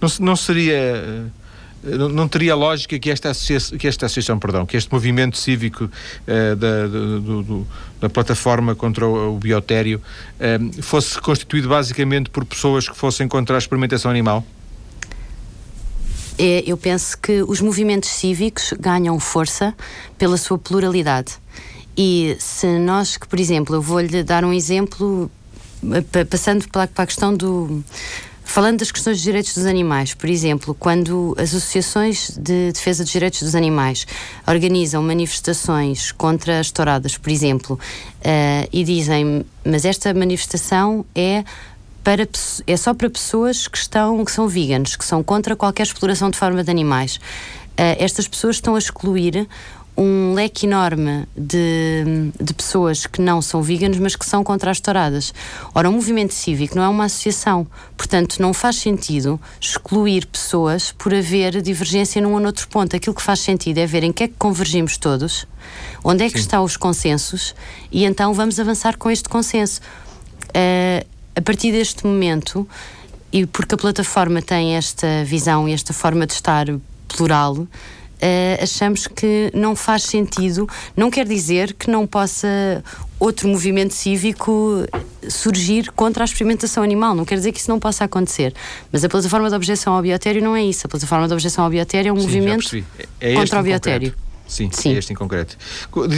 Não, 0.00 0.08
não 0.18 0.34
seria. 0.34 0.74
Eh, 0.74 1.96
não, 1.96 2.26
teria 2.26 2.56
lógica 2.56 2.98
que 2.98 3.08
esta 3.08 3.30
associação, 3.30 3.78
que 3.78 3.86
esta 3.86 4.06
associação 4.06 4.36
perdão, 4.36 4.66
que 4.66 4.76
este 4.76 4.92
movimento 4.92 5.38
cívico 5.38 5.84
uh, 5.84 6.56
da, 6.56 6.86
do, 6.88 7.42
do, 7.42 7.66
da 8.00 8.08
plataforma 8.08 8.74
contra 8.74 9.06
o, 9.06 9.36
o 9.36 9.38
biotério 9.38 10.02
uh, 10.40 10.82
fosse 10.82 11.20
constituído 11.20 11.68
basicamente 11.68 12.30
por 12.30 12.44
pessoas 12.44 12.88
que 12.88 12.96
fossem 12.96 13.28
contra 13.28 13.56
a 13.56 13.58
experimentação 13.58 14.10
animal? 14.10 14.44
É, 16.38 16.62
eu 16.66 16.76
penso 16.76 17.16
que 17.18 17.42
os 17.42 17.60
movimentos 17.60 18.10
cívicos 18.10 18.74
ganham 18.78 19.18
força 19.18 19.74
pela 20.18 20.36
sua 20.36 20.58
pluralidade. 20.58 21.38
E 21.96 22.36
se 22.38 22.78
nós, 22.78 23.16
que 23.16 23.26
por 23.26 23.40
exemplo, 23.40 23.74
eu 23.74 23.80
vou-lhe 23.80 24.22
dar 24.22 24.44
um 24.44 24.52
exemplo, 24.52 25.30
eh, 25.92 26.24
passando 26.24 26.68
para 26.68 26.90
a 26.94 27.06
questão 27.06 27.34
do. 27.34 27.82
Falando 28.44 28.78
das 28.78 28.92
questões 28.92 29.16
dos 29.16 29.24
direitos 29.24 29.54
dos 29.54 29.66
animais, 29.66 30.14
por 30.14 30.30
exemplo, 30.30 30.72
quando 30.72 31.34
as 31.36 31.52
associações 31.52 32.30
de 32.38 32.70
defesa 32.70 33.02
dos 33.02 33.12
direitos 33.12 33.42
dos 33.42 33.56
animais 33.56 34.06
organizam 34.46 35.02
manifestações 35.02 36.12
contra 36.12 36.60
as 36.60 36.70
touradas, 36.70 37.18
por 37.18 37.28
exemplo, 37.30 37.76
uh, 38.20 38.68
e 38.72 38.84
dizem, 38.84 39.44
mas 39.64 39.84
esta 39.84 40.14
manifestação 40.14 41.04
é 41.12 41.42
para, 42.06 42.28
é 42.68 42.76
só 42.76 42.94
para 42.94 43.10
pessoas 43.10 43.66
que, 43.66 43.76
estão, 43.76 44.24
que 44.24 44.30
são 44.30 44.46
veganos, 44.46 44.94
que 44.94 45.04
são 45.04 45.24
contra 45.24 45.56
qualquer 45.56 45.82
exploração 45.82 46.30
de 46.30 46.38
forma 46.38 46.62
de 46.62 46.70
animais. 46.70 47.16
Uh, 47.16 47.98
estas 47.98 48.28
pessoas 48.28 48.56
estão 48.56 48.76
a 48.76 48.78
excluir 48.78 49.48
um 49.96 50.32
leque 50.32 50.66
enorme 50.66 51.26
de, 51.36 52.30
de 52.40 52.54
pessoas 52.54 53.06
que 53.06 53.20
não 53.20 53.42
são 53.42 53.60
veganos, 53.60 53.98
mas 53.98 54.14
que 54.14 54.24
são 54.24 54.44
contra 54.44 54.70
as 54.70 54.78
touradas. 54.78 55.34
Ora, 55.74 55.90
o 55.90 55.92
movimento 55.92 56.32
cívico 56.32 56.76
não 56.76 56.84
é 56.84 56.88
uma 56.88 57.06
associação, 57.06 57.66
portanto, 57.96 58.40
não 58.40 58.54
faz 58.54 58.76
sentido 58.76 59.40
excluir 59.60 60.26
pessoas 60.26 60.92
por 60.92 61.12
haver 61.12 61.60
divergência 61.60 62.22
num 62.22 62.34
ou 62.34 62.40
noutro 62.40 62.68
ponto. 62.68 62.94
Aquilo 62.94 63.16
que 63.16 63.22
faz 63.22 63.40
sentido 63.40 63.78
é 63.78 63.86
ver 63.86 64.04
em 64.04 64.12
que 64.12 64.22
é 64.22 64.28
que 64.28 64.34
convergimos 64.38 64.96
todos, 64.96 65.44
onde 66.04 66.22
é 66.22 66.28
que 66.28 66.34
Sim. 66.34 66.42
estão 66.42 66.62
os 66.62 66.76
consensos, 66.76 67.52
e 67.90 68.04
então 68.04 68.32
vamos 68.32 68.60
avançar 68.60 68.96
com 68.96 69.10
este 69.10 69.28
consenso. 69.28 69.80
Uh, 70.50 71.15
a 71.36 71.42
partir 71.42 71.70
deste 71.70 72.06
momento, 72.06 72.66
e 73.32 73.44
porque 73.46 73.74
a 73.74 73.78
plataforma 73.78 74.40
tem 74.40 74.74
esta 74.76 75.22
visão 75.24 75.68
e 75.68 75.72
esta 75.72 75.92
forma 75.92 76.26
de 76.26 76.32
estar 76.32 76.66
plural, 77.06 77.54
uh, 77.56 77.68
achamos 78.62 79.06
que 79.06 79.50
não 79.54 79.76
faz 79.76 80.04
sentido. 80.04 80.68
Não 80.96 81.10
quer 81.10 81.26
dizer 81.26 81.74
que 81.74 81.90
não 81.90 82.06
possa 82.06 82.82
outro 83.18 83.48
movimento 83.48 83.94
cívico 83.94 84.84
surgir 85.28 85.90
contra 85.92 86.24
a 86.24 86.26
experimentação 86.26 86.82
animal. 86.82 87.14
Não 87.14 87.24
quer 87.24 87.36
dizer 87.36 87.52
que 87.52 87.58
isso 87.58 87.70
não 87.70 87.78
possa 87.78 88.04
acontecer. 88.04 88.54
Mas 88.90 89.04
a 89.04 89.08
plataforma 89.08 89.48
de 89.48 89.54
objeção 89.54 89.94
ao 89.94 90.02
biotério 90.02 90.42
não 90.42 90.56
é 90.56 90.62
isso. 90.64 90.86
A 90.86 90.90
plataforma 90.90 91.26
de 91.26 91.34
objeção 91.34 91.64
ao 91.64 91.70
biotério 91.70 92.10
é 92.10 92.12
um 92.12 92.16
Sim, 92.16 92.22
movimento 92.22 92.84
é 93.20 93.34
contra 93.34 93.60
o 93.60 93.62
biotério. 93.62 94.14
Sim, 94.46 94.70
Sim, 94.72 94.92
este 94.92 95.12
em 95.12 95.16
concreto. 95.16 95.56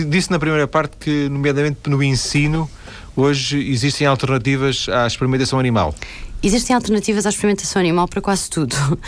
Disse 0.08 0.30
na 0.30 0.38
primeira 0.38 0.66
parte 0.66 0.96
que, 0.98 1.28
nomeadamente 1.28 1.88
no 1.88 2.02
ensino, 2.02 2.70
hoje 3.16 3.58
existem 3.70 4.06
alternativas 4.06 4.86
à 4.88 5.06
experimentação 5.06 5.58
animal? 5.58 5.94
Existem 6.40 6.76
alternativas 6.76 7.26
à 7.26 7.30
experimentação 7.30 7.80
animal 7.80 8.06
para 8.06 8.20
quase 8.20 8.48
tudo. 8.48 8.74
Uh, 8.74 8.98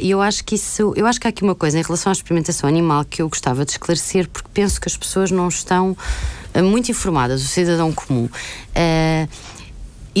e 0.02 0.10
eu 0.10 0.20
acho 0.20 0.44
que 0.44 0.54
isso, 0.54 0.92
eu 0.96 1.06
acho 1.06 1.18
que 1.18 1.26
há 1.26 1.30
aqui 1.30 1.42
uma 1.42 1.54
coisa 1.54 1.78
em 1.78 1.82
relação 1.82 2.10
à 2.10 2.12
experimentação 2.12 2.68
animal 2.68 3.04
que 3.06 3.22
eu 3.22 3.28
gostava 3.28 3.64
de 3.64 3.72
esclarecer, 3.72 4.28
porque 4.28 4.50
penso 4.52 4.78
que 4.78 4.88
as 4.88 4.96
pessoas 4.96 5.30
não 5.30 5.48
estão 5.48 5.96
uh, 6.54 6.62
muito 6.62 6.90
informadas, 6.90 7.42
o 7.42 7.46
cidadão 7.46 7.90
comum. 7.90 8.24
Uh, 8.24 9.28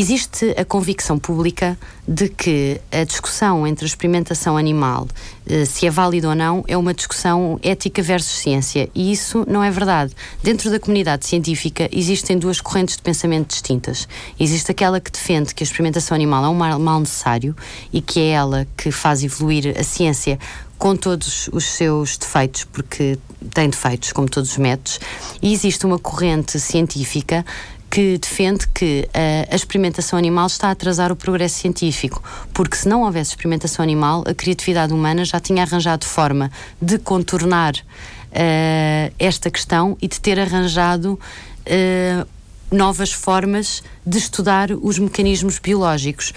Existe 0.00 0.54
a 0.56 0.64
convicção 0.64 1.18
pública 1.18 1.76
de 2.06 2.28
que 2.28 2.80
a 2.92 3.02
discussão 3.02 3.66
entre 3.66 3.84
a 3.84 3.88
experimentação 3.88 4.56
animal, 4.56 5.08
eh, 5.44 5.64
se 5.64 5.88
é 5.88 5.90
válida 5.90 6.28
ou 6.28 6.36
não, 6.36 6.62
é 6.68 6.76
uma 6.76 6.94
discussão 6.94 7.58
ética 7.64 8.00
versus 8.00 8.30
ciência. 8.38 8.88
E 8.94 9.10
isso 9.10 9.44
não 9.48 9.60
é 9.60 9.72
verdade. 9.72 10.14
Dentro 10.40 10.70
da 10.70 10.78
comunidade 10.78 11.26
científica 11.26 11.88
existem 11.90 12.38
duas 12.38 12.60
correntes 12.60 12.96
de 12.96 13.02
pensamento 13.02 13.48
distintas. 13.48 14.06
Existe 14.38 14.70
aquela 14.70 15.00
que 15.00 15.10
defende 15.10 15.52
que 15.52 15.64
a 15.64 15.66
experimentação 15.66 16.14
animal 16.14 16.44
é 16.44 16.48
um 16.48 16.78
mal 16.78 17.00
necessário 17.00 17.56
e 17.92 18.00
que 18.00 18.20
é 18.20 18.28
ela 18.28 18.68
que 18.76 18.92
faz 18.92 19.24
evoluir 19.24 19.76
a 19.76 19.82
ciência 19.82 20.38
com 20.78 20.94
todos 20.94 21.50
os 21.52 21.64
seus 21.64 22.16
defeitos, 22.16 22.62
porque 22.62 23.18
tem 23.52 23.68
defeitos, 23.68 24.12
como 24.12 24.28
todos 24.28 24.52
os 24.52 24.58
métodos, 24.58 25.00
e 25.42 25.52
existe 25.52 25.84
uma 25.84 25.98
corrente 25.98 26.60
científica 26.60 27.44
que 27.90 28.18
defende 28.18 28.66
que 28.68 29.08
uh, 29.08 29.52
a 29.52 29.54
experimentação 29.54 30.18
animal 30.18 30.46
está 30.46 30.68
a 30.68 30.70
atrasar 30.72 31.10
o 31.10 31.16
progresso 31.16 31.58
científico, 31.58 32.22
porque 32.52 32.76
se 32.76 32.88
não 32.88 33.02
houvesse 33.02 33.30
experimentação 33.30 33.82
animal, 33.82 34.24
a 34.26 34.34
criatividade 34.34 34.92
humana 34.92 35.24
já 35.24 35.40
tinha 35.40 35.62
arranjado 35.62 36.04
forma 36.04 36.50
de 36.80 36.98
contornar 36.98 37.74
uh, 37.74 39.14
esta 39.18 39.50
questão 39.50 39.96
e 40.00 40.08
de 40.08 40.20
ter 40.20 40.38
arranjado 40.38 41.18
uh, 41.66 42.28
novas 42.70 43.10
formas 43.10 43.82
de 44.04 44.18
estudar 44.18 44.70
os 44.70 44.98
mecanismos 44.98 45.58
biológicos. 45.58 46.34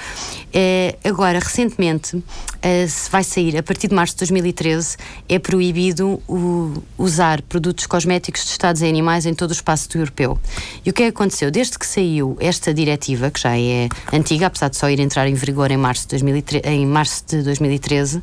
agora, 1.03 1.39
recentemente, 1.39 2.23
uh, 2.63 3.09
vai 3.11 3.23
sair 3.23 3.57
a 3.57 3.63
partir 3.63 3.87
de 3.87 3.95
março 3.95 4.13
de 4.15 4.19
2013 4.19 4.97
é 5.27 5.39
proibido 5.39 6.21
o, 6.27 6.81
usar 6.97 7.41
produtos 7.43 7.85
cosméticos 7.85 8.45
testados 8.45 8.81
em 8.81 8.89
animais 8.89 9.25
em 9.25 9.33
todo 9.33 9.49
o 9.49 9.53
espaço 9.53 9.89
europeu. 9.95 10.39
E 10.85 10.89
o 10.89 10.93
que 10.93 11.03
é 11.03 11.11
que 11.11 11.17
aconteceu? 11.17 11.51
Desde 11.51 11.77
que 11.77 11.85
saiu 11.85 12.37
esta 12.39 12.73
diretiva, 12.73 13.29
que 13.29 13.39
já 13.39 13.57
é 13.57 13.89
antiga, 14.13 14.47
apesar 14.47 14.69
de 14.69 14.77
só 14.77 14.89
ir 14.89 14.99
entrar 14.99 15.27
em 15.27 15.33
vigor 15.33 15.71
em 15.71 15.77
março 15.77 16.03
de 16.03 16.09
2013, 16.09 16.67
em 16.67 16.85
março 16.85 17.23
de 17.27 17.43
2013 17.43 18.21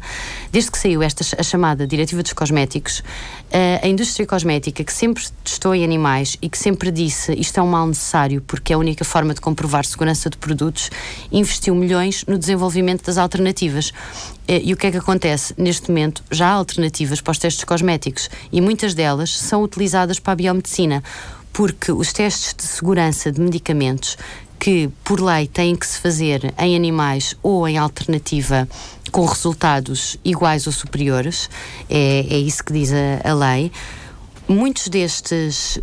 desde 0.52 0.70
que 0.70 0.78
saiu 0.78 1.02
esta 1.02 1.24
a 1.38 1.42
chamada 1.42 1.86
Diretiva 1.86 2.22
dos 2.22 2.32
Cosméticos, 2.32 3.00
uh, 3.00 3.82
a 3.82 3.88
indústria 3.88 4.26
cosmética, 4.26 4.82
que 4.84 4.92
sempre 4.92 5.22
testou 5.44 5.74
em 5.74 5.84
animais 5.84 6.36
e 6.40 6.48
que 6.48 6.58
sempre 6.58 6.90
disse 6.90 7.32
isto 7.32 7.58
é 7.58 7.62
um 7.62 7.66
mal 7.66 7.86
necessário 7.86 8.40
porque 8.42 8.72
é 8.72 8.76
a 8.76 8.78
única 8.78 9.04
forma 9.04 9.34
de 9.34 9.40
comprovar 9.40 9.84
segurança 9.84 10.30
de 10.30 10.36
produtos, 10.36 10.90
investiu 11.30 11.74
milhões 11.74 12.24
no 12.26 12.38
desenvolvimento 12.38 13.04
das 13.04 13.18
alternativas. 13.18 13.92
Uh, 14.48 14.60
e 14.62 14.72
o 14.72 14.76
que 14.76 14.86
é 14.86 14.90
que 14.90 14.96
acontece? 14.96 15.54
Neste 15.58 15.88
momento 15.88 16.22
já 16.30 16.48
há 16.48 16.52
alternativas 16.52 17.20
para 17.20 17.32
os 17.32 17.38
testes 17.38 17.64
cosméticos 17.64 18.28
e 18.52 18.60
muitas 18.60 18.94
delas 18.94 19.36
são 19.36 19.62
utilizadas 19.62 20.18
para 20.18 20.32
a 20.32 20.36
biomedicina 20.36 21.02
porque 21.52 21.90
os 21.90 22.12
testes 22.12 22.54
de 22.54 22.62
segurança 22.62 23.32
de 23.32 23.40
medicamentos 23.40 24.16
que, 24.58 24.90
por 25.04 25.20
lei, 25.20 25.46
têm 25.46 25.76
que 25.76 25.86
se 25.86 25.98
fazer 25.98 26.52
em 26.58 26.74
animais 26.74 27.34
ou 27.42 27.66
em 27.66 27.78
alternativa 27.78 28.68
com 29.10 29.24
resultados 29.24 30.16
iguais 30.24 30.66
ou 30.66 30.72
superiores, 30.72 31.48
é, 31.88 32.26
é 32.28 32.38
isso 32.38 32.62
que 32.64 32.72
diz 32.72 32.92
a, 32.92 33.28
a 33.28 33.34
lei. 33.34 33.72
Muitos 34.46 34.88
destes 34.88 35.80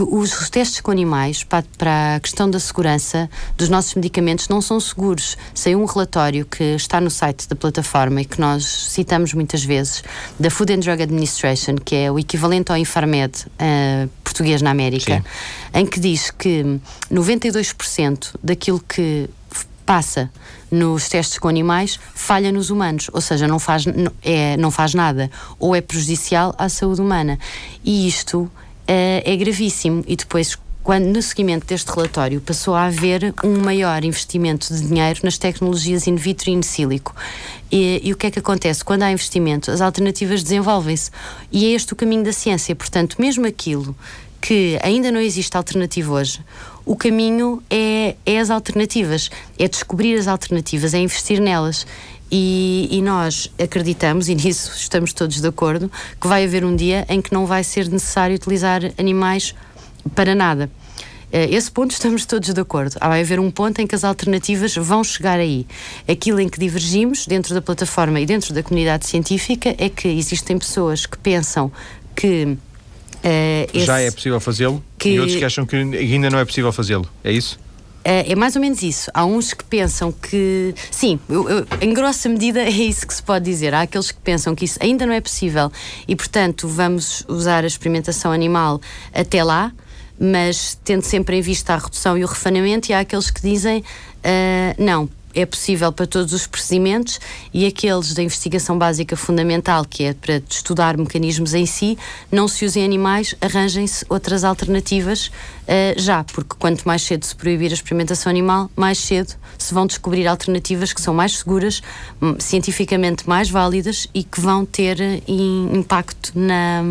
os 0.00 0.48
testes 0.48 0.80
com 0.80 0.90
animais 0.90 1.44
para, 1.44 1.64
para, 1.76 2.16
a 2.16 2.20
questão 2.20 2.48
da 2.50 2.58
segurança 2.58 3.28
dos 3.56 3.68
nossos 3.68 3.94
medicamentos 3.94 4.48
não 4.48 4.62
são 4.62 4.80
seguros. 4.80 5.36
Saiu 5.54 5.80
um 5.80 5.84
relatório 5.84 6.46
que 6.46 6.62
está 6.62 7.00
no 7.00 7.10
site 7.10 7.48
da 7.48 7.54
plataforma 7.54 8.22
e 8.22 8.24
que 8.24 8.40
nós 8.40 8.64
citamos 8.64 9.34
muitas 9.34 9.62
vezes, 9.62 10.02
da 10.40 10.50
Food 10.50 10.72
and 10.72 10.78
Drug 10.80 11.02
Administration, 11.02 11.76
que 11.76 11.94
é 11.94 12.10
o 12.10 12.18
equivalente 12.18 12.72
ao 12.72 12.78
Infarmed 12.78 13.46
uh, 13.46 14.08
português 14.24 14.62
na 14.62 14.70
América, 14.70 15.16
Sim. 15.16 15.24
em 15.80 15.86
que 15.86 16.00
diz 16.00 16.30
que 16.30 16.80
92% 17.10 18.34
daquilo 18.42 18.80
que 18.80 19.28
passa 19.84 20.30
nos 20.70 21.08
testes 21.08 21.38
com 21.38 21.48
animais 21.48 21.98
falha 22.14 22.50
nos 22.50 22.70
humanos, 22.70 23.10
ou 23.12 23.20
seja, 23.20 23.46
não 23.46 23.58
faz, 23.58 23.84
é, 24.22 24.56
não 24.56 24.70
faz 24.70 24.94
nada 24.94 25.30
ou 25.58 25.76
é 25.76 25.80
prejudicial 25.82 26.54
à 26.56 26.68
saúde 26.68 27.00
humana. 27.00 27.38
E 27.84 28.08
isto 28.08 28.50
é 28.86 29.36
gravíssimo. 29.36 30.04
E 30.06 30.16
depois, 30.16 30.56
quando 30.82 31.04
no 31.06 31.22
seguimento 31.22 31.66
deste 31.66 31.88
relatório 31.90 32.40
passou 32.40 32.74
a 32.74 32.86
haver 32.86 33.32
um 33.44 33.58
maior 33.58 34.04
investimento 34.04 34.74
de 34.74 34.82
dinheiro 34.82 35.20
nas 35.22 35.38
tecnologias 35.38 36.06
in 36.06 36.16
vitro 36.16 36.50
e 36.50 36.52
in 36.52 36.62
sílico. 36.62 37.14
E, 37.70 38.00
e, 38.02 38.12
o 38.12 38.16
que 38.16 38.26
é 38.26 38.30
que 38.30 38.38
acontece? 38.38 38.84
Quando 38.84 39.02
há 39.02 39.12
investimento, 39.12 39.70
as 39.70 39.80
alternativas 39.80 40.42
desenvolvem-se. 40.42 41.10
E 41.50 41.66
é 41.66 41.68
este 41.70 41.92
o 41.92 41.96
caminho 41.96 42.24
da 42.24 42.32
ciência. 42.32 42.74
Portanto, 42.74 43.16
mesmo 43.18 43.46
aquilo 43.46 43.94
que 44.40 44.76
ainda 44.82 45.12
não 45.12 45.20
existe 45.20 45.56
alternativa 45.56 46.12
hoje, 46.12 46.40
o 46.84 46.96
caminho 46.96 47.62
é, 47.70 48.16
é 48.26 48.40
as 48.40 48.50
alternativas, 48.50 49.30
é 49.56 49.68
descobrir 49.68 50.18
as 50.18 50.26
alternativas, 50.26 50.94
é 50.94 50.98
investir 50.98 51.40
nelas. 51.40 51.86
E, 52.34 52.88
e, 52.90 53.02
nós 53.02 53.52
acreditamos, 53.62 54.26
e 54.26 54.34
nisso 54.34 54.72
estamos 54.74 55.12
todos 55.12 55.38
de 55.38 55.46
acordo, 55.46 55.92
que 56.18 56.26
vai 56.26 56.44
haver 56.44 56.64
um 56.64 56.74
dia 56.74 57.04
em 57.10 57.20
que 57.20 57.30
não 57.30 57.44
vai 57.44 57.62
ser 57.62 57.88
necessário 57.90 58.34
utilizar 58.34 58.80
animais 58.98 59.54
para 60.14 60.34
nada. 60.34 60.70
Eh, 61.30 61.54
esse 61.54 61.70
ponto 61.70 61.90
estamos 61.92 62.24
todos 62.24 62.52
de 62.52 62.60
acordo. 62.60 62.96
Vai 62.98 63.20
haver 63.20 63.38
um 63.38 63.50
ponto 63.50 63.80
em 63.80 63.86
que 63.86 63.94
as 63.94 64.02
alternativas 64.02 64.74
vão 64.76 65.04
chegar 65.04 65.38
aí. 65.38 65.66
Aquilo 66.08 66.40
em 66.40 66.48
que 66.48 66.58
divergimos 66.58 67.26
dentro 67.26 67.54
da 67.54 67.60
plataforma 67.60 68.18
e 68.18 68.24
dentro 68.24 68.54
da 68.54 68.62
comunidade 68.62 69.06
científica 69.06 69.74
é 69.76 69.90
que 69.90 70.08
existem 70.08 70.58
pessoas 70.58 71.04
que 71.04 71.18
pensam 71.18 71.70
que. 72.16 72.56
Uh, 73.24 73.70
esse, 73.72 73.86
Já 73.86 74.00
é 74.00 74.10
possível 74.10 74.40
fazê-lo 74.40 74.82
e 75.04 75.20
outros 75.20 75.38
que 75.38 75.44
acham 75.44 75.64
que 75.64 75.76
ainda 75.76 76.28
não 76.28 76.40
é 76.40 76.44
possível 76.44 76.72
fazê-lo. 76.72 77.08
É 77.22 77.30
isso? 77.30 77.58
É, 78.04 78.32
é 78.32 78.34
mais 78.34 78.56
ou 78.56 78.62
menos 78.62 78.82
isso. 78.82 79.10
Há 79.14 79.24
uns 79.24 79.54
que 79.54 79.64
pensam 79.64 80.12
que. 80.12 80.74
Sim, 80.90 81.18
eu, 81.28 81.48
eu, 81.48 81.66
em 81.80 81.92
grossa 81.92 82.28
medida 82.28 82.60
é 82.62 82.70
isso 82.70 83.06
que 83.06 83.14
se 83.14 83.22
pode 83.22 83.44
dizer. 83.44 83.74
Há 83.74 83.82
aqueles 83.82 84.10
que 84.10 84.20
pensam 84.20 84.54
que 84.54 84.64
isso 84.64 84.78
ainda 84.82 85.06
não 85.06 85.12
é 85.12 85.20
possível 85.20 85.70
e, 86.06 86.16
portanto, 86.16 86.66
vamos 86.68 87.24
usar 87.28 87.64
a 87.64 87.66
experimentação 87.66 88.32
animal 88.32 88.80
até 89.14 89.42
lá, 89.42 89.72
mas 90.18 90.78
tendo 90.84 91.02
sempre 91.02 91.36
em 91.36 91.40
vista 91.40 91.74
a 91.74 91.78
redução 91.78 92.16
e 92.18 92.24
o 92.24 92.26
refanamento, 92.26 92.90
e 92.90 92.94
há 92.94 93.00
aqueles 93.00 93.30
que 93.30 93.40
dizem 93.40 93.80
uh, 93.80 94.82
não, 94.82 95.08
é 95.34 95.46
possível 95.46 95.92
para 95.92 96.06
todos 96.06 96.32
os 96.32 96.46
procedimentos 96.46 97.20
e 97.52 97.66
aqueles 97.66 98.14
da 98.14 98.22
investigação 98.22 98.78
básica 98.78 99.16
fundamental, 99.16 99.84
que 99.84 100.04
é 100.04 100.14
para 100.14 100.42
estudar 100.48 100.96
mecanismos 100.96 101.54
em 101.54 101.66
si, 101.66 101.98
não 102.30 102.48
se 102.48 102.64
usem 102.64 102.84
animais, 102.84 103.34
arranjem-se 103.40 104.04
outras 104.08 104.44
alternativas 104.44 105.26
uh, 105.26 105.32
já, 105.96 106.24
porque 106.24 106.54
quanto 106.58 106.84
mais 106.84 107.02
cedo 107.02 107.24
se 107.24 107.34
proibir 107.34 107.70
a 107.70 107.74
experimentação 107.74 108.30
animal, 108.30 108.70
mais 108.76 108.98
cedo 108.98 109.34
se 109.58 109.72
vão 109.72 109.86
descobrir 109.86 110.26
alternativas 110.26 110.92
que 110.92 111.00
são 111.00 111.14
mais 111.14 111.38
seguras, 111.38 111.82
hum, 112.20 112.36
cientificamente 112.38 113.28
mais 113.28 113.48
válidas 113.48 114.08
e 114.14 114.24
que 114.24 114.40
vão 114.40 114.64
ter 114.64 114.98
uh, 115.00 115.76
impacto 115.76 116.32
na. 116.34 116.82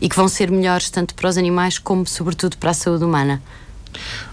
e 0.00 0.08
que 0.08 0.16
vão 0.16 0.28
ser 0.28 0.50
melhores 0.50 0.90
tanto 0.90 1.14
para 1.14 1.28
os 1.28 1.36
animais 1.36 1.78
como, 1.78 2.06
sobretudo, 2.06 2.56
para 2.56 2.70
a 2.70 2.74
saúde 2.74 3.04
humana. 3.04 3.42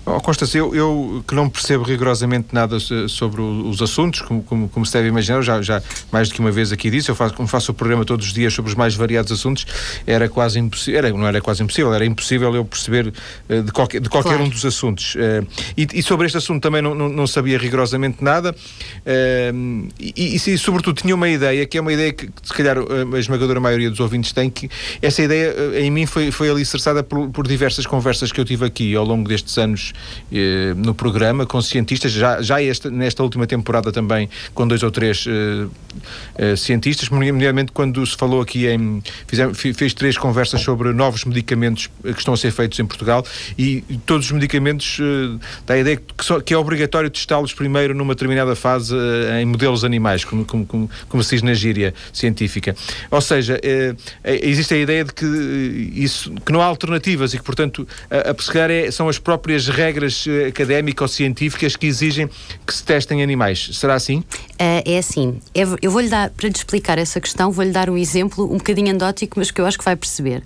Oh, 0.07 0.21
Costas, 0.21 0.53
eu, 0.53 0.75
eu, 0.75 1.23
que 1.27 1.33
não 1.33 1.49
percebo 1.49 1.83
rigorosamente 1.83 2.49
nada 2.51 2.77
sobre 3.09 3.41
os 3.41 3.81
assuntos, 3.81 4.21
como, 4.21 4.43
como, 4.43 4.69
como 4.69 4.85
se 4.85 4.93
deve 4.93 5.07
imaginar, 5.07 5.41
já, 5.41 5.59
já 5.63 5.81
mais 6.11 6.29
do 6.29 6.35
que 6.35 6.39
uma 6.39 6.51
vez 6.51 6.71
aqui 6.71 6.91
disse, 6.91 7.09
eu 7.09 7.15
faço, 7.15 7.33
como 7.33 7.47
faço 7.47 7.71
o 7.71 7.73
programa 7.73 8.05
todos 8.05 8.27
os 8.27 8.33
dias 8.33 8.53
sobre 8.53 8.69
os 8.69 8.75
mais 8.75 8.93
variados 8.93 9.31
assuntos, 9.31 9.65
era 10.05 10.29
quase 10.29 10.59
impossível, 10.59 10.99
era, 10.99 11.09
não 11.09 11.25
era 11.25 11.41
quase 11.41 11.63
impossível, 11.63 11.91
era 11.91 12.05
impossível 12.05 12.53
eu 12.53 12.63
perceber 12.63 13.11
uh, 13.49 13.63
de 13.63 13.71
qualquer, 13.71 13.99
de 13.99 14.07
qualquer 14.07 14.29
claro. 14.29 14.43
um 14.43 14.49
dos 14.49 14.63
assuntos. 14.63 15.15
Uh, 15.15 15.47
e, 15.75 15.87
e, 15.95 16.03
sobre 16.03 16.27
este 16.27 16.37
assunto 16.37 16.61
também 16.61 16.83
não, 16.83 16.93
não, 16.93 17.09
não 17.09 17.25
sabia 17.25 17.57
rigorosamente 17.57 18.23
nada, 18.23 18.51
uh, 18.51 19.89
e, 19.99 20.13
e, 20.15 20.35
e, 20.35 20.57
sobretudo 20.59 21.01
tinha 21.01 21.15
uma 21.15 21.29
ideia, 21.29 21.65
que 21.65 21.79
é 21.79 21.81
uma 21.81 21.91
ideia 21.91 22.13
que 22.13 22.29
se 22.43 22.53
calhar 22.53 22.77
a 22.77 23.19
esmagadora 23.19 23.59
maioria 23.59 23.89
dos 23.89 23.99
ouvintes 23.99 24.31
tem, 24.31 24.51
que 24.51 24.69
essa 25.01 25.23
ideia 25.23 25.51
em 25.79 25.89
mim 25.89 26.05
foi, 26.05 26.29
foi 26.29 26.47
alicerçada 26.47 27.01
por, 27.01 27.27
por 27.29 27.47
diversas 27.47 27.87
conversas 27.87 28.31
que 28.31 28.39
eu 28.39 28.45
tive 28.45 28.65
aqui 28.65 28.95
ao 28.95 29.03
longo 29.03 29.27
destes 29.27 29.57
anos 29.57 29.94
eh, 30.31 30.73
no 30.75 30.93
programa 30.93 31.45
com 31.45 31.61
cientistas, 31.61 32.11
já, 32.11 32.41
já 32.41 32.61
esta, 32.61 32.89
nesta 32.89 33.23
última 33.23 33.45
temporada 33.47 33.91
também 33.91 34.29
com 34.53 34.67
dois 34.67 34.83
ou 34.83 34.91
três 34.91 35.25
eh, 35.27 35.67
eh, 36.35 36.55
cientistas, 36.55 37.09
nomeadamente 37.09 37.71
quando 37.71 38.05
se 38.05 38.15
falou 38.15 38.41
aqui 38.41 38.67
em. 38.67 39.01
Fizemos, 39.27 39.57
fez 39.59 39.93
três 39.93 40.17
conversas 40.17 40.61
sobre 40.61 40.93
novos 40.93 41.25
medicamentos 41.25 41.89
que 42.03 42.19
estão 42.19 42.33
a 42.33 42.37
ser 42.37 42.51
feitos 42.51 42.79
em 42.79 42.85
Portugal 42.85 43.25
e 43.57 43.81
todos 44.05 44.25
os 44.25 44.31
medicamentos 44.31 44.99
dá 45.65 45.75
a 45.75 45.77
ideia 45.77 45.97
que, 45.97 46.25
só, 46.25 46.39
que 46.39 46.53
é 46.53 46.57
obrigatório 46.57 47.09
testá-los 47.09 47.53
primeiro 47.53 47.93
numa 47.93 48.13
determinada 48.13 48.55
fase 48.55 48.95
em 49.39 49.45
modelos 49.45 49.83
animais, 49.83 50.23
como, 50.23 50.45
como, 50.45 50.65
como, 50.65 50.89
como, 51.07 51.23
se 51.23 51.35
diz 51.35 51.43
na 51.43 51.53
gíria 51.53 51.93
científica. 52.11 52.75
Ou 53.11 53.21
seja, 53.21 53.59
existe 54.23 54.73
a 54.73 54.77
ideia 54.77 55.03
de 55.03 55.13
que 55.13 55.25
isso 55.95 56.33
que 56.45 56.51
não 56.51 56.61
há 56.61 56.65
alternativas 56.65 57.33
e 57.33 57.37
que, 57.37 57.43
portanto, 57.43 57.87
a, 58.09 58.31
a, 58.31 58.71
é, 58.71 58.91
são 58.91 59.09
as 59.09 59.19
próprias 59.19 59.67
regras 59.67 59.84
regras 59.85 60.25
eh, 60.27 60.47
académicas 60.47 61.01
ou 61.01 61.07
científicas 61.07 61.75
que 61.75 61.85
exigem 61.85 62.29
que 62.65 62.73
se 62.73 62.83
testem 62.83 63.21
animais. 63.21 63.69
Será 63.73 63.93
assim? 63.93 64.19
Uh, 64.19 64.81
é 64.85 64.97
assim. 64.97 65.39
Eu 65.53 65.91
vou-lhe 65.91 66.09
dar, 66.09 66.29
para 66.31 66.47
lhe 66.47 66.55
explicar 66.55 66.97
essa 66.97 67.21
questão, 67.21 67.51
vou-lhe 67.51 67.71
dar 67.71 67.89
um 67.89 67.97
exemplo 67.97 68.45
um 68.45 68.57
bocadinho 68.57 68.89
anedótico, 68.89 69.37
mas 69.37 69.51
que 69.51 69.61
eu 69.61 69.65
acho 69.65 69.77
que 69.77 69.85
vai 69.85 69.95
perceber. 69.95 70.43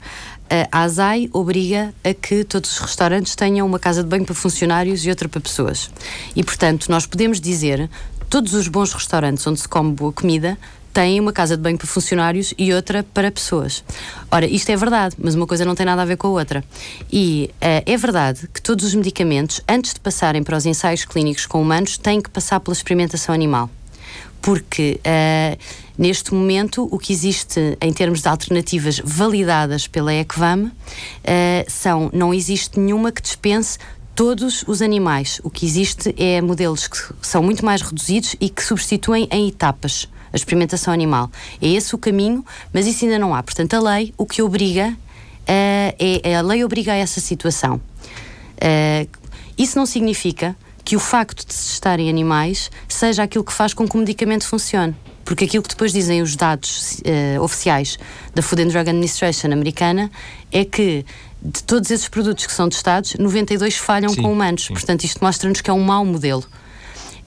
A 0.72 0.82
ASAI 0.82 1.30
obriga 1.32 1.94
a 2.04 2.12
que 2.12 2.44
todos 2.44 2.72
os 2.72 2.80
restaurantes 2.80 3.36
tenham 3.36 3.68
uma 3.68 3.78
casa 3.78 4.02
de 4.02 4.10
banho 4.10 4.26
para 4.26 4.34
funcionários 4.34 5.06
e 5.06 5.10
outra 5.10 5.30
para 5.30 5.40
pessoas. 5.40 5.92
E, 6.36 6.44
portanto, 6.44 6.88
nós 6.90 7.06
podemos 7.06 7.40
dizer 7.40 7.88
todos 8.30 8.54
os 8.54 8.68
bons 8.68 8.92
restaurantes 8.92 9.46
onde 9.46 9.60
se 9.60 9.68
come 9.68 9.92
boa 9.92 10.12
comida 10.12 10.58
têm 11.00 11.18
uma 11.18 11.32
casa 11.32 11.56
de 11.56 11.64
banho 11.64 11.78
para 11.78 11.88
funcionários 11.88 12.54
e 12.58 12.74
outra 12.74 13.04
para 13.14 13.32
pessoas. 13.32 13.86
Ora, 14.30 14.46
isto 14.46 14.70
é 14.70 14.76
verdade, 14.76 15.16
mas 15.18 15.34
uma 15.34 15.48
coisa 15.48 15.64
não 15.64 15.74
tem 15.74 15.86
nada 15.86 16.02
a 16.02 16.06
ver 16.06 16.18
com 16.18 16.28
a 16.28 16.32
outra. 16.32 16.62
E 17.10 17.50
uh, 17.54 17.84
é 17.86 17.96
verdade 17.96 18.50
que 18.54 18.62
todos 18.62 18.84
os 18.84 18.94
medicamentos, 18.94 19.62
antes 19.66 19.94
de 19.94 20.00
passarem 20.02 20.44
para 20.44 20.58
os 20.58 20.66
ensaios 20.66 21.06
clínicos 21.06 21.46
com 21.46 21.62
humanos, 21.62 21.98
têm 21.98 22.20
que 22.20 22.30
passar 22.30 22.60
pela 22.60 22.76
experimentação 22.76 23.34
animal. 23.34 23.70
Porque 24.42 25.00
uh, 25.00 25.58
neste 25.98 26.34
momento 26.34 26.86
o 26.92 27.00
que 27.00 27.14
existe 27.14 27.78
em 27.80 27.94
termos 27.94 28.22
de 28.22 28.28
alternativas 28.28 29.00
validadas 29.02 29.88
pela 29.88 30.14
ECVAM 30.14 30.66
uh, 30.66 30.72
são, 31.70 32.10
não 32.12 32.34
existe 32.34 32.78
nenhuma 32.78 33.10
que 33.10 33.22
dispense 33.22 33.78
todos 34.14 34.66
os 34.68 34.82
animais. 34.82 35.40
O 35.46 35.50
que 35.50 35.66
existe 35.66 36.14
é 36.18 36.42
modelos 36.42 36.90
que 36.90 36.98
são 37.22 37.42
muito 37.42 37.64
mais 37.64 37.82
reduzidos 37.82 38.36
e 38.42 38.50
que 38.50 38.62
substituem 38.62 39.30
em 39.32 39.48
etapas 39.48 40.10
a 40.32 40.36
experimentação 40.36 40.94
animal. 40.94 41.32
É 41.62 41.68
esse 41.68 41.94
o 41.96 41.98
caminho, 41.98 42.46
mas 42.74 42.88
isso 42.88 43.06
ainda 43.06 43.20
não 43.20 43.34
há. 43.34 43.44
Portanto, 43.44 43.74
a 43.74 43.80
lei 43.80 44.14
o 44.18 44.26
que 44.26 44.42
obriga 44.42 44.90
uh, 45.50 46.22
é, 46.24 46.36
a 46.36 46.42
lei 46.42 46.64
obriga 46.64 46.94
a 46.94 46.96
essa 46.96 47.20
situação. 47.20 47.82
Uh, 48.56 49.08
isso 49.58 49.78
não 49.78 49.86
significa 49.86 50.56
que 50.86 50.96
o 50.96 51.00
facto 51.00 51.46
de 51.46 51.54
se 51.54 51.70
testarem 51.70 52.10
animais 52.10 52.72
seja 52.88 53.24
aquilo 53.24 53.44
que 53.44 53.54
faz 53.54 53.74
com 53.74 53.88
que 53.88 53.96
o 53.96 54.00
medicamento 54.00 54.46
funcione. 54.46 54.96
Porque 55.26 55.46
aquilo 55.46 55.62
que 55.62 55.70
depois 55.70 55.92
dizem 55.92 56.22
os 56.22 56.36
dados 56.36 57.00
uh, 57.00 57.42
oficiais 57.44 58.00
da 58.34 58.42
Food 58.42 58.64
and 58.64 58.68
Drug 58.68 58.90
Administration 58.90 59.52
americana 59.52 60.10
é 60.52 60.66
que 60.66 61.06
de 61.42 61.64
todos 61.64 61.92
esses 61.92 62.08
produtos 62.08 62.46
que 62.46 62.54
são 62.54 62.68
testados, 62.68 63.16
92 63.16 63.78
falham 63.78 64.10
sim, 64.10 64.22
com 64.22 64.32
humanos. 64.32 64.66
Sim. 64.66 64.74
Portanto, 64.74 65.04
isto 65.04 65.24
mostra-nos 65.24 65.62
que 65.62 65.70
é 65.70 65.74
um 65.74 65.84
mau 65.84 66.04
modelo. 66.04 66.44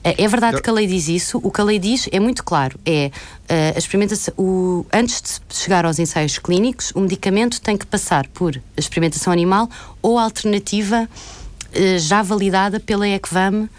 Eh, 0.03 0.23
é 0.23 0.27
verdade 0.27 0.61
que 0.61 0.69
a 0.69 0.73
lei 0.73 0.85
diz 0.85 1.07
isso. 1.07 1.39
O 1.43 1.49
que 1.49 1.61
a 1.61 1.63
lei 1.63 1.79
diz 1.79 2.09
é 2.11 2.19
muito 2.19 2.43
claro. 2.43 2.77
É 2.85 3.09
uh, 3.49 3.75
a 3.75 3.77
experimentação. 3.77 4.33
O, 4.37 4.85
antes 4.93 5.41
de 5.47 5.55
chegar 5.55 5.85
aos 5.85 5.99
ensaios 5.99 6.37
clínicos, 6.37 6.91
o 6.93 6.99
medicamento 6.99 7.61
tem 7.61 7.77
que 7.77 7.85
passar 7.85 8.27
por 8.27 8.59
experimentação 8.75 9.31
animal 9.31 9.69
ou 10.01 10.19
alternativa 10.19 11.07
uh, 11.07 11.99
já 11.99 12.21
validada 12.21 12.79
pela 12.79 13.07
ECVAM 13.07 13.69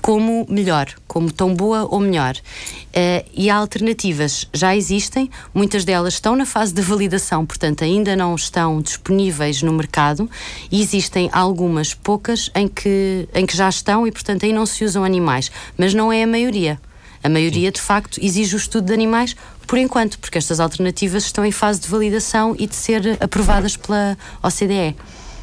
como 0.00 0.46
melhor, 0.48 0.88
como 1.06 1.32
tão 1.32 1.54
boa 1.54 1.86
ou 1.90 2.00
melhor. 2.00 2.36
Uh, 2.36 3.24
e 3.34 3.48
há 3.48 3.56
alternativas 3.56 4.46
já 4.52 4.74
existem, 4.76 5.30
muitas 5.54 5.84
delas 5.84 6.14
estão 6.14 6.34
na 6.34 6.46
fase 6.46 6.72
de 6.72 6.82
validação, 6.82 7.44
portanto 7.46 7.84
ainda 7.84 8.16
não 8.16 8.34
estão 8.34 8.80
disponíveis 8.80 9.62
no 9.62 9.72
mercado, 9.72 10.28
e 10.70 10.80
existem 10.80 11.28
algumas 11.32 11.94
poucas 11.94 12.50
em 12.54 12.66
que, 12.66 13.28
em 13.34 13.46
que 13.46 13.56
já 13.56 13.68
estão 13.68 14.06
e, 14.06 14.12
portanto, 14.12 14.44
aí 14.44 14.52
não 14.52 14.66
se 14.66 14.84
usam 14.84 15.04
animais, 15.04 15.50
mas 15.76 15.94
não 15.94 16.12
é 16.12 16.22
a 16.22 16.26
maioria. 16.26 16.80
A 17.22 17.28
maioria, 17.28 17.72
de 17.72 17.80
facto, 17.80 18.20
exige 18.22 18.54
o 18.54 18.58
estudo 18.58 18.86
de 18.86 18.92
animais 18.92 19.34
por 19.66 19.78
enquanto, 19.78 20.18
porque 20.18 20.38
estas 20.38 20.60
alternativas 20.60 21.24
estão 21.24 21.44
em 21.44 21.52
fase 21.52 21.80
de 21.80 21.88
validação 21.88 22.56
e 22.58 22.66
de 22.66 22.74
ser 22.74 23.18
aprovadas 23.20 23.76
pela 23.76 24.16
OCDE. 24.42 24.96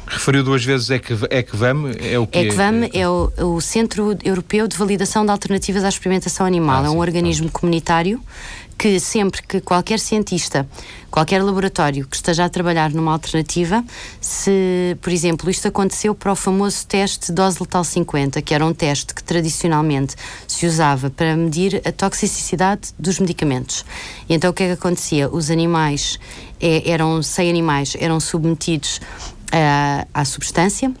Referiu 0.06 0.44
duas 0.44 0.64
vezes 0.64 0.88
ECVAM, 0.90 1.90
é 2.00 2.18
o 2.18 2.26
que 2.26 2.38
ECVAM 2.38 2.88
é 2.92 3.08
o, 3.08 3.32
o, 3.38 3.60
Centro 3.60 4.16
Europeu 4.24 4.68
de 4.68 4.76
Validação 4.76 5.24
de 5.24 5.32
Alternativas 5.32 5.82
à 5.82 5.88
Experimentação 5.88 6.46
Animal. 6.46 6.84
Ah, 6.84 6.86
é 6.86 6.90
um 6.90 6.92
sim, 6.92 6.98
organismo 6.98 7.50
comunitário 7.50 8.22
que 8.78 9.00
sempre 9.00 9.42
que 9.42 9.60
qualquer 9.60 9.98
cientista, 9.98 10.68
qualquer 11.10 11.42
laboratório 11.42 12.06
que 12.06 12.14
esteja 12.14 12.44
a 12.44 12.48
trabalhar 12.48 12.90
numa 12.90 13.12
alternativa, 13.12 13.82
se, 14.20 14.96
por 15.00 15.12
exemplo, 15.12 15.50
isto 15.50 15.66
aconteceu 15.66 16.14
para 16.14 16.30
o 16.30 16.36
famoso 16.36 16.86
teste 16.86 17.32
dose 17.32 17.58
letal 17.60 17.82
50, 17.82 18.42
que 18.42 18.54
era 18.54 18.64
um 18.64 18.74
teste 18.74 19.14
que 19.14 19.24
tradicionalmente 19.24 20.14
se 20.46 20.66
usava 20.66 21.08
para 21.08 21.34
medir 21.34 21.80
a 21.84 21.92
toxicidade 21.92 22.90
dos 22.98 23.18
medicamentos. 23.18 23.84
E 24.28 24.34
então 24.34 24.50
o 24.50 24.52
que 24.52 24.64
é 24.64 24.66
que 24.66 24.72
acontecia? 24.74 25.28
Os 25.30 25.50
animais, 25.50 26.18
é, 26.60 26.90
eram 26.90 27.22
100 27.22 27.48
animais, 27.48 27.96
eram 27.98 28.20
submetidos 28.20 29.00
à, 29.52 30.06
à 30.12 30.24
substância, 30.24 30.92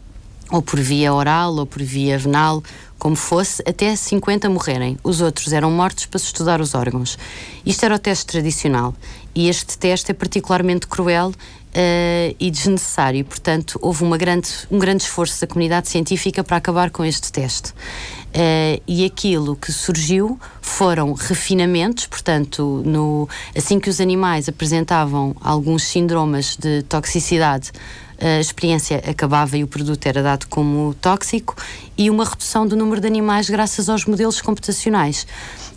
ou 0.50 0.62
por 0.62 0.80
via 0.80 1.12
oral, 1.12 1.56
ou 1.56 1.66
por 1.66 1.82
via 1.82 2.18
venal, 2.18 2.62
como 2.98 3.16
fosse, 3.16 3.62
até 3.66 3.94
50 3.94 4.48
morrerem. 4.48 4.96
Os 5.02 5.20
outros 5.20 5.52
eram 5.52 5.70
mortos 5.70 6.06
para 6.06 6.18
se 6.18 6.26
estudar 6.26 6.60
os 6.60 6.74
órgãos. 6.74 7.18
Isto 7.64 7.84
era 7.84 7.94
o 7.94 7.98
teste 7.98 8.26
tradicional. 8.26 8.94
E 9.34 9.48
este 9.48 9.76
teste 9.76 10.10
é 10.10 10.14
particularmente 10.14 10.86
cruel 10.86 11.32
Uh, 11.76 12.32
e 12.40 12.50
desnecessário. 12.50 13.22
Portanto, 13.22 13.78
houve 13.82 14.02
uma 14.02 14.16
grande, 14.16 14.48
um 14.70 14.78
grande 14.78 15.02
esforço 15.02 15.38
da 15.42 15.46
comunidade 15.46 15.90
científica 15.90 16.42
para 16.42 16.56
acabar 16.56 16.88
com 16.88 17.04
este 17.04 17.30
teste. 17.30 17.72
Uh, 17.72 18.80
e 18.86 19.04
aquilo 19.04 19.54
que 19.54 19.70
surgiu 19.70 20.40
foram 20.62 21.12
refinamentos, 21.12 22.06
portanto, 22.06 22.82
no, 22.82 23.28
assim 23.54 23.78
que 23.78 23.90
os 23.90 24.00
animais 24.00 24.48
apresentavam 24.48 25.36
alguns 25.38 25.82
síndromes 25.82 26.56
de 26.56 26.82
toxicidade 26.84 27.72
a 28.20 28.40
experiência 28.40 29.02
acabava 29.08 29.56
e 29.56 29.64
o 29.64 29.66
produto 29.66 30.06
era 30.06 30.22
dado 30.22 30.46
como 30.48 30.94
tóxico 30.94 31.54
e 31.96 32.10
uma 32.10 32.24
redução 32.24 32.66
do 32.66 32.76
número 32.76 33.00
de 33.00 33.06
animais 33.06 33.48
graças 33.48 33.88
aos 33.88 34.04
modelos 34.04 34.40
computacionais. 34.40 35.26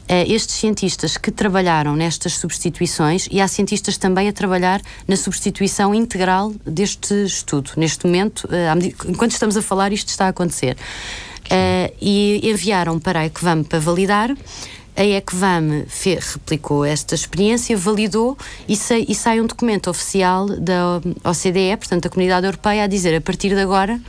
Uh, 0.10 0.26
estes 0.28 0.56
cientistas 0.56 1.18
que 1.18 1.30
trabalharam 1.30 1.96
nestas 1.96 2.34
substituições 2.34 3.28
e 3.30 3.40
há 3.40 3.48
cientistas 3.48 3.96
também 3.96 4.28
a 4.28 4.34
trabalhar 4.34 4.82
na 5.08 5.16
substituição 5.16 5.94
integral 5.94 6.52
deste 6.66 7.14
estudo. 7.26 7.72
Neste 7.78 8.08
momento, 8.08 8.46
uh, 8.46 9.08
enquanto 9.08 9.32
estamos 9.32 9.56
a 9.56 9.62
falar, 9.62 9.94
isto 9.94 10.08
está 10.10 10.26
a 10.26 10.30
acontecer. 10.30 10.76
Uh, 11.46 11.94
e 12.02 12.42
enviaram 12.44 13.00
para 13.00 13.20
a 13.20 13.26
ECVAM 13.26 13.64
para 13.64 13.80
validar 13.80 14.36
a 14.96 15.04
ECVAM 15.04 15.86
replicou 16.34 16.84
esta 16.84 17.16
experiência, 17.16 17.78
validou 17.78 18.38
e, 18.68 18.76
sai, 18.76 19.06
e 19.08 19.16
sai 19.16 19.40
um 19.40 19.46
documento 19.46 19.90
oficial 19.90 20.48
da 20.48 21.02
OCDE, 21.24 21.78
portanto 21.78 22.04
da 22.04 22.10
Comunidade 22.10 22.46
Europeia, 22.46 22.84
a 22.84 22.88
dizer 22.88 23.16
a 23.16 23.22
partir 23.22 23.50
de 23.50 23.62
agora 23.62 24.00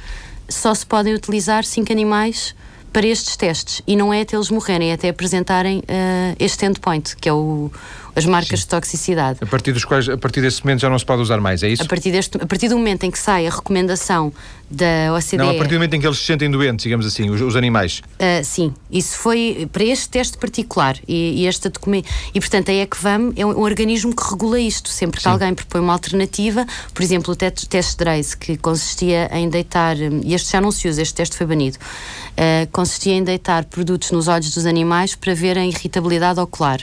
só 0.50 0.74
se 0.74 0.84
podem 0.84 1.14
utilizar 1.14 1.64
cinco 1.64 1.92
animais 1.92 2.54
para 2.92 3.06
estes 3.06 3.36
testes 3.36 3.82
e 3.86 3.94
não 3.94 4.12
é 4.12 4.22
até 4.22 4.36
eles 4.36 4.50
morrerem, 4.50 4.90
é 4.90 4.94
até 4.94 5.08
apresentarem 5.08 5.78
uh, 5.78 6.36
este 6.38 6.66
endpoint, 6.66 7.16
que 7.16 7.28
é 7.28 7.32
o, 7.32 7.70
as 8.14 8.26
marcas 8.26 8.60
Sim. 8.60 8.64
de 8.64 8.68
toxicidade. 8.68 9.38
A 9.40 9.46
partir 9.46 9.72
dos 9.72 9.84
quais, 9.84 10.08
a 10.08 10.16
partir 10.16 10.40
desse 10.40 10.64
momento 10.64 10.80
já 10.80 10.90
não 10.90 10.98
se 10.98 11.04
pode 11.04 11.22
usar 11.22 11.40
mais, 11.40 11.62
é 11.62 11.68
isso? 11.68 11.82
A 11.82 11.86
partir, 11.86 12.10
deste, 12.10 12.36
a 12.36 12.46
partir 12.46 12.68
do 12.68 12.76
momento 12.76 13.04
em 13.04 13.10
que 13.10 13.18
sai 13.18 13.46
a 13.46 13.50
recomendação 13.50 14.32
da 14.70 15.12
OCDE... 15.16 15.36
Não, 15.36 15.50
a 15.50 15.54
partir 15.54 15.70
do 15.70 15.74
momento 15.74 15.94
em 15.94 16.00
que 16.00 16.06
eles 16.06 16.18
se 16.18 16.24
sentem 16.24 16.48
doentes, 16.48 16.84
digamos 16.84 17.04
assim, 17.04 17.28
os, 17.28 17.40
os 17.40 17.56
animais. 17.56 18.02
Uh, 18.14 18.44
sim, 18.44 18.72
isso 18.90 19.18
foi 19.18 19.68
para 19.72 19.82
este 19.82 20.08
teste 20.08 20.38
particular 20.38 20.96
e, 21.08 21.42
e 21.42 21.46
este 21.46 21.68
documento... 21.68 22.08
E, 22.32 22.38
portanto, 22.38 22.70
a 22.70 22.74
ECVAM 22.74 23.32
é 23.36 23.44
um, 23.44 23.50
um, 23.50 23.62
organismo 23.62 24.14
que 24.14 24.22
regula 24.22 24.60
isto. 24.60 24.88
Sempre 24.88 25.16
que 25.16 25.24
sim. 25.24 25.28
alguém 25.28 25.52
propõe 25.54 25.80
uma 25.80 25.92
alternativa, 25.92 26.64
por 26.94 27.02
exemplo, 27.02 27.32
o 27.32 27.36
teste, 27.36 27.68
teste 27.68 27.96
Drace, 27.98 28.36
que 28.36 28.56
consistia 28.56 29.28
em 29.32 29.48
deitar... 29.48 29.96
E 29.96 30.34
este 30.34 30.52
já 30.52 30.60
não 30.60 30.70
se 30.70 30.86
usa, 30.88 31.02
este 31.02 31.14
teste 31.14 31.36
foi 31.36 31.46
banido. 31.46 31.76
Uh, 31.76 32.70
consistia 32.70 33.14
em 33.14 33.24
deitar 33.24 33.64
produtos 33.64 34.12
nos 34.12 34.28
olhos 34.28 34.54
dos 34.54 34.66
animais 34.66 35.16
para 35.16 35.34
ver 35.34 35.58
a 35.58 35.66
irritabilidade 35.66 36.38
ocular. 36.38 36.80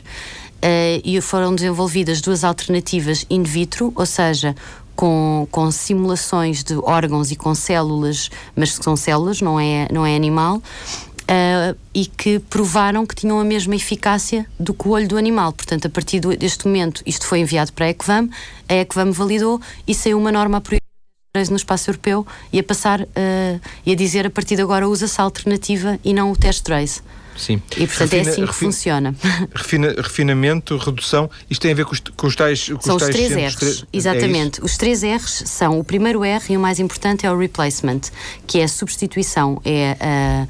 Uh, 0.57 0.99
e 1.03 1.21
foram 1.21 1.53
desenvolvidas 1.53 2.19
duas 2.19 2.43
alternativas 2.43 3.25
in 3.29 3.43
vitro, 3.43 3.93
ou 3.95 4.05
seja, 4.05 4.55
com, 4.95 5.47
com 5.51 5.69
simulações 5.69 6.63
de 6.63 6.73
órgãos 6.77 7.31
e 7.31 7.35
com 7.35 7.53
células, 7.53 8.31
mas 8.55 8.77
que 8.77 8.83
são 8.83 8.95
células, 8.95 9.39
não 9.39 9.59
é, 9.59 9.87
não 9.91 10.03
é 10.03 10.15
animal, 10.15 10.57
uh, 10.57 11.77
e 11.93 12.07
que 12.07 12.39
provaram 12.39 13.05
que 13.05 13.15
tinham 13.15 13.39
a 13.39 13.43
mesma 13.43 13.75
eficácia 13.75 14.45
do 14.59 14.73
que 14.73 14.87
o 14.87 14.91
olho 14.91 15.07
do 15.07 15.17
animal. 15.17 15.53
Portanto, 15.53 15.85
a 15.85 15.89
partir 15.89 16.19
deste 16.19 16.65
momento, 16.65 17.03
isto 17.05 17.27
foi 17.27 17.39
enviado 17.39 17.71
para 17.73 17.85
a 17.85 17.89
ECVAM, 17.89 18.29
a 18.67 18.73
ECVAM 18.73 19.11
validou 19.11 19.61
e 19.87 19.93
saiu 19.93 20.17
uma 20.17 20.31
norma 20.31 20.57
a 20.57 20.61
proibir 20.61 20.81
no 21.51 21.55
espaço 21.55 21.91
europeu 21.91 22.25
e 22.51 22.59
a 22.59 22.63
passar 22.63 23.01
uh, 23.01 23.61
e 23.85 23.91
a 23.91 23.95
dizer 23.95 24.25
a 24.25 24.29
partir 24.29 24.55
de 24.55 24.63
agora 24.63 24.89
usa-se 24.89 25.21
a 25.21 25.23
alternativa 25.23 25.99
e 26.03 26.11
não 26.11 26.31
o 26.31 26.35
test 26.35 26.63
trace. 26.63 27.01
Sim. 27.37 27.61
E 27.77 27.85
portanto 27.87 28.11
Refina, 28.11 28.17
é 28.17 28.21
assim 28.21 28.41
que 28.41 28.47
refina, 28.47 28.71
funciona. 28.71 29.15
Refina, 29.53 29.95
refinamento, 29.97 30.77
redução, 30.77 31.29
isto 31.49 31.61
tem 31.61 31.71
a 31.71 31.75
ver 31.75 31.85
com 31.85 31.93
os, 31.93 31.99
com 31.99 32.27
os 32.27 32.35
tais. 32.35 32.67
Com 32.69 32.81
são 32.81 32.95
os, 32.95 33.03
os 33.03 33.09
três 33.09 33.31
R's. 33.31 33.83
É 33.83 33.97
exatamente. 33.97 34.59
É 34.59 34.63
os 34.63 34.77
três 34.77 35.03
R's 35.03 35.43
são 35.45 35.79
o 35.79 35.83
primeiro 35.83 36.23
R 36.23 36.43
e 36.49 36.57
o 36.57 36.59
mais 36.59 36.79
importante 36.79 37.25
é 37.25 37.31
o 37.31 37.37
replacement, 37.37 38.01
que 38.45 38.59
é 38.59 38.63
a 38.63 38.67
substituição, 38.67 39.61
é 39.63 39.95
a, 39.99 40.47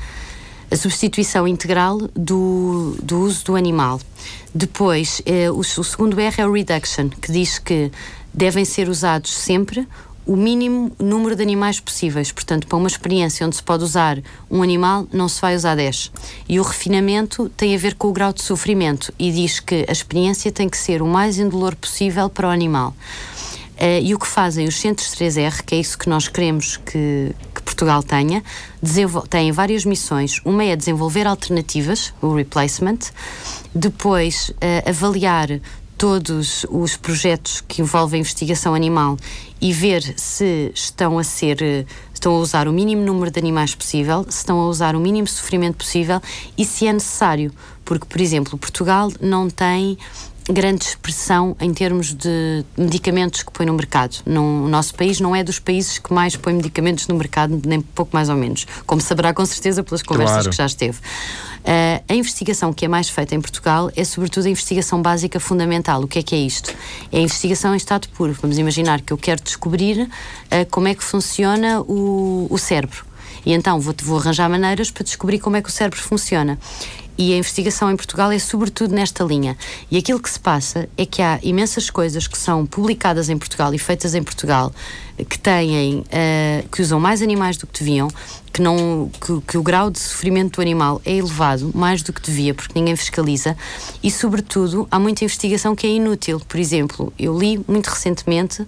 a 0.71 0.77
substituição 0.77 1.47
integral 1.47 2.09
do, 2.15 2.95
do 3.01 3.19
uso 3.19 3.43
do 3.45 3.55
animal. 3.55 3.99
Depois, 4.55 5.21
é, 5.25 5.51
o, 5.51 5.59
o 5.59 5.63
segundo 5.63 6.19
R 6.19 6.35
é 6.37 6.47
o 6.47 6.51
reduction, 6.51 7.09
que 7.09 7.31
diz 7.31 7.59
que 7.59 7.91
devem 8.33 8.63
ser 8.65 8.87
usados 8.87 9.33
sempre 9.33 9.87
o 10.27 10.35
mínimo 10.35 10.91
número 10.99 11.35
de 11.35 11.41
animais 11.41 11.79
possíveis. 11.79 12.31
Portanto, 12.31 12.67
para 12.67 12.77
uma 12.77 12.87
experiência 12.87 13.47
onde 13.47 13.55
se 13.55 13.63
pode 13.63 13.83
usar 13.83 14.19
um 14.51 14.61
animal, 14.61 15.07
não 15.11 15.29
se 15.29 15.39
vai 15.39 15.55
usar 15.55 15.75
10. 15.75 16.11
E 16.49 16.59
o 16.59 16.63
refinamento 16.63 17.49
tem 17.55 17.73
a 17.73 17.77
ver 17.77 17.95
com 17.95 18.09
o 18.09 18.13
grau 18.13 18.33
de 18.33 18.43
sofrimento 18.43 19.13
e 19.17 19.31
diz 19.31 19.61
que 19.61 19.85
a 19.87 19.91
experiência 19.91 20.51
tem 20.51 20.67
que 20.67 20.77
ser 20.77 21.01
o 21.01 21.07
mais 21.07 21.39
indolor 21.39 21.75
possível 21.75 22.29
para 22.29 22.47
o 22.47 22.51
animal. 22.51 22.93
Uh, 23.77 24.01
e 24.01 24.15
o 24.15 24.19
que 24.19 24.27
fazem 24.27 24.67
os 24.67 24.75
centros 24.75 25.09
3R, 25.13 25.63
que 25.63 25.75
é 25.75 25.79
isso 25.79 25.97
que 25.97 26.09
nós 26.09 26.27
queremos 26.27 26.77
que, 26.77 27.31
que 27.53 27.61
Portugal 27.61 28.01
tenha, 28.01 28.43
têm 29.29 29.51
várias 29.51 29.85
missões. 29.85 30.41
Uma 30.43 30.63
é 30.63 30.75
desenvolver 30.75 31.27
alternativas, 31.27 32.11
o 32.19 32.33
replacement, 32.33 32.97
depois 33.73 34.49
uh, 34.49 34.89
avaliar 34.89 35.61
todos 35.97 36.65
os 36.69 36.95
projetos 36.95 37.61
que 37.67 37.81
envolvem 37.81 38.19
investigação 38.19 38.75
animal 38.75 39.17
e 39.59 39.73
ver 39.73 40.03
se 40.15 40.71
estão 40.73 41.17
a 41.17 41.23
ser 41.23 41.87
estão 42.13 42.35
a 42.35 42.39
usar 42.39 42.67
o 42.67 42.73
mínimo 42.73 43.03
número 43.03 43.31
de 43.31 43.39
animais 43.39 43.73
possível, 43.75 44.23
se 44.23 44.37
estão 44.37 44.59
a 44.59 44.67
usar 44.67 44.95
o 44.95 44.99
mínimo 44.99 45.27
sofrimento 45.27 45.77
possível 45.77 46.21
e 46.57 46.65
se 46.65 46.87
é 46.87 46.93
necessário, 46.93 47.51
porque 47.83 48.05
por 48.05 48.21
exemplo, 48.21 48.57
Portugal 48.57 49.11
não 49.19 49.49
tem 49.49 49.97
grande 50.49 50.85
expressão 50.85 51.55
em 51.59 51.73
termos 51.73 52.13
de 52.13 52.63
medicamentos 52.77 53.43
que 53.43 53.51
põe 53.51 53.65
no 53.65 53.73
mercado. 53.73 54.17
No, 54.25 54.65
o 54.65 54.69
nosso 54.69 54.95
país 54.95 55.19
não 55.19 55.35
é 55.35 55.43
dos 55.43 55.59
países 55.59 55.97
que 55.97 56.13
mais 56.13 56.35
põe 56.35 56.53
medicamentos 56.53 57.07
no 57.07 57.15
mercado, 57.15 57.61
nem 57.65 57.81
pouco 57.81 58.11
mais 58.13 58.29
ou 58.29 58.35
menos, 58.35 58.65
como 58.85 59.01
saberá 59.01 59.33
com 59.33 59.45
certeza 59.45 59.83
pelas 59.83 60.01
conversas 60.01 60.35
claro. 60.35 60.49
que 60.49 60.55
já 60.55 60.65
esteve. 60.65 60.97
Uh, 60.97 62.01
a 62.07 62.15
investigação 62.15 62.71
que 62.71 62.85
é 62.85 62.87
mais 62.87 63.09
feita 63.09 63.35
em 63.35 63.41
Portugal 63.41 63.91
é 63.93 64.03
sobretudo 64.05 64.45
a 64.45 64.49
investigação 64.49 65.01
básica 65.01 65.37
fundamental. 65.37 66.01
O 66.01 66.07
que 66.07 66.19
é 66.19 66.23
que 66.23 66.33
é 66.33 66.39
isto? 66.39 66.73
É 67.11 67.17
a 67.17 67.21
investigação 67.21 67.73
em 67.73 67.77
estado 67.77 68.07
puro. 68.09 68.31
Vamos 68.41 68.57
imaginar 68.57 69.01
que 69.01 69.11
eu 69.11 69.17
quero 69.17 69.43
descobrir 69.43 70.03
uh, 70.03 70.09
como 70.71 70.87
é 70.87 70.95
que 70.95 71.03
funciona 71.03 71.81
o, 71.81 72.47
o 72.49 72.57
cérebro 72.57 73.05
E 73.45 73.51
então 73.51 73.81
vou, 73.81 73.93
vou 74.01 74.17
arranjar 74.17 74.49
maneiras 74.49 74.89
para 74.91 75.03
descobrir 75.03 75.39
como 75.39 75.57
é 75.57 75.61
que 75.61 75.67
o 75.67 75.71
cérebro 75.71 76.01
funciona 76.01 76.57
e 77.17 77.33
a 77.33 77.37
investigação 77.37 77.91
em 77.91 77.95
Portugal 77.95 78.31
é 78.31 78.39
sobretudo 78.39 78.93
nesta 78.93 79.23
linha. 79.23 79.57
E 79.89 79.97
aquilo 79.97 80.19
que 80.19 80.29
se 80.29 80.39
passa 80.39 80.87
é 80.97 81.05
que 81.05 81.21
há 81.21 81.39
imensas 81.41 81.89
coisas 81.89 82.27
que 82.27 82.37
são 82.37 82.65
publicadas 82.65 83.29
em 83.29 83.37
Portugal 83.37 83.73
e 83.73 83.79
feitas 83.79 84.13
em 84.13 84.23
Portugal 84.23 84.71
que 85.25 85.39
têm, 85.39 85.99
uh, 85.99 86.69
que 86.69 86.81
usam 86.81 86.99
mais 86.99 87.21
animais 87.21 87.57
do 87.57 87.65
que 87.65 87.79
deviam, 87.79 88.09
que, 88.53 88.61
não, 88.61 89.11
que, 89.21 89.41
que, 89.41 89.57
o 89.57 89.61
grau 89.61 89.91
de 89.91 89.99
sofrimento 89.99 90.55
do 90.55 90.61
animal 90.61 91.01
é 91.05 91.13
elevado, 91.13 91.71
mais 91.75 92.01
do 92.01 92.11
que 92.11 92.21
devia, 92.21 92.53
porque 92.53 92.73
ninguém 92.77 92.95
fiscaliza, 92.95 93.55
e 94.01 94.09
sobretudo 94.09 94.87
há 94.89 94.97
muita 94.97 95.23
investigação 95.23 95.75
que 95.75 95.85
é 95.85 95.89
inútil. 95.91 96.39
Por 96.47 96.59
exemplo, 96.59 97.13
eu 97.19 97.37
li 97.37 97.63
muito 97.67 97.87
recentemente 97.87 98.65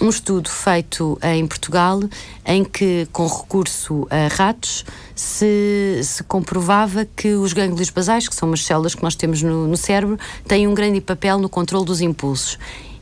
um 0.00 0.08
estudo 0.08 0.48
feito 0.48 1.18
em 1.22 1.46
Portugal 1.46 2.00
em 2.44 2.64
que, 2.64 3.06
com 3.12 3.26
recurso 3.26 4.06
a 4.10 4.34
ratos, 4.34 4.84
se, 5.14 6.00
se 6.02 6.22
comprovava 6.24 7.06
que 7.16 7.34
os 7.34 7.52
gânglios 7.52 7.90
basais, 7.90 8.28
que 8.28 8.34
são 8.34 8.48
umas 8.48 8.64
células 8.64 8.94
que 8.94 9.02
nós 9.02 9.14
temos 9.14 9.42
no, 9.42 9.66
no 9.66 9.76
cérebro, 9.76 10.18
têm 10.46 10.66
um 10.66 10.74
grande 10.74 11.00
papel 11.00 11.38
no 11.38 11.48
controle 11.48 11.84
dos 11.84 12.00
impulsos. 12.00 12.58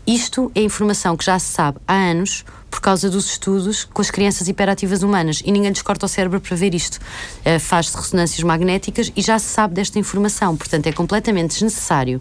Isto 0.06 0.52
é 0.54 0.60
informação 0.60 1.16
que 1.16 1.24
já 1.24 1.38
se 1.38 1.52
sabe 1.52 1.78
há 1.86 1.94
anos 1.94 2.44
por 2.70 2.80
causa 2.80 3.08
dos 3.08 3.26
estudos 3.26 3.84
com 3.84 4.02
as 4.02 4.10
crianças 4.10 4.48
hiperativas 4.48 5.02
humanas 5.02 5.42
e 5.44 5.50
ninguém 5.50 5.70
lhes 5.70 5.80
corta 5.80 6.04
o 6.04 6.08
cérebro 6.08 6.40
para 6.40 6.54
ver 6.56 6.74
isto. 6.74 6.96
Uh, 6.96 7.58
Faz-se 7.58 7.96
ressonâncias 7.96 8.42
magnéticas 8.42 9.10
e 9.16 9.22
já 9.22 9.38
se 9.38 9.46
sabe 9.46 9.74
desta 9.74 9.98
informação, 9.98 10.56
portanto 10.56 10.86
é 10.86 10.92
completamente 10.92 11.52
desnecessário 11.52 12.20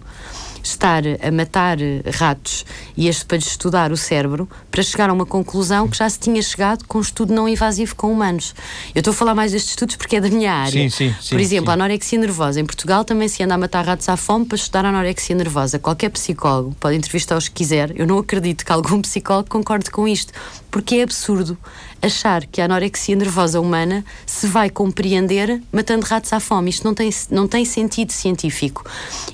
estar 0.63 1.04
a 1.21 1.32
matar 1.32 1.78
ratos 2.13 2.65
e 2.95 3.08
este 3.08 3.26
para 3.26 3.38
estudar 3.38 3.91
o 3.91 3.97
cérebro 3.97 4.49
para 4.71 4.82
chegar 4.82 5.10
a 5.10 5.13
uma 5.13 5.26
conclusão 5.26 5.88
que 5.88 5.97
já 5.97 6.10
se 6.10 6.17
tinha 6.17 6.41
chegado 6.41 6.86
com 6.88 6.97
um 6.97 7.02
estudo 7.02 7.34
não 7.34 7.47
invasivo 7.47 7.95
com 7.95 8.12
humanos. 8.12 8.56
Eu 8.95 8.99
estou 8.99 9.12
a 9.12 9.15
falar 9.15 9.36
mais 9.36 9.52
destes 9.52 9.71
estudos 9.71 9.95
porque 9.95 10.15
é 10.15 10.21
da 10.21 10.30
minha 10.30 10.54
área. 10.54 10.71
Sim, 10.71 10.89
sim, 10.89 11.15
sim, 11.21 11.30
Por 11.30 11.39
exemplo, 11.39 11.69
a 11.69 11.73
anorexia 11.73 12.17
nervosa. 12.17 12.60
Em 12.60 12.65
Portugal 12.65 13.04
também 13.04 13.28
se 13.28 13.43
anda 13.43 13.56
a 13.56 13.58
matar 13.58 13.86
ratos 13.86 14.08
à 14.10 14.17
fome 14.17 14.45
para 14.45 14.56
estudar 14.56 14.86
a 14.86 14.89
anorexia 14.89 15.36
nervosa. 15.36 15.78
Qualquer 15.78 16.10
psicólogo 16.10 16.76
pode 16.80 16.95
entrevistar 16.95 17.38
os 17.38 17.47
que 17.47 17.56
quiser. 17.56 17.91
Eu 17.95 18.08
não 18.08 18.17
acredito 18.17 18.65
que 18.65 18.71
algum 18.71 19.02
psicólogo 19.02 19.49
concorde 19.49 19.91
com 19.91 20.08
isto, 20.08 20.34
porque 20.73 20.95
é 20.95 21.03
absurdo 21.03 21.55
achar 22.01 22.47
que 22.47 22.59
a 22.59 22.65
anorexia 22.65 23.15
nervosa 23.15 23.62
humana 23.62 24.03
se 24.25 24.47
vai 24.47 24.71
compreender 24.71 25.62
matando 25.71 26.03
ratos 26.03 26.33
à 26.33 26.39
fome. 26.39 26.71
Isto 26.71 26.83
não 26.83 26.95
tem, 26.95 27.12
não 27.29 27.47
tem 27.47 27.63
sentido 27.63 28.12
científico. 28.12 28.83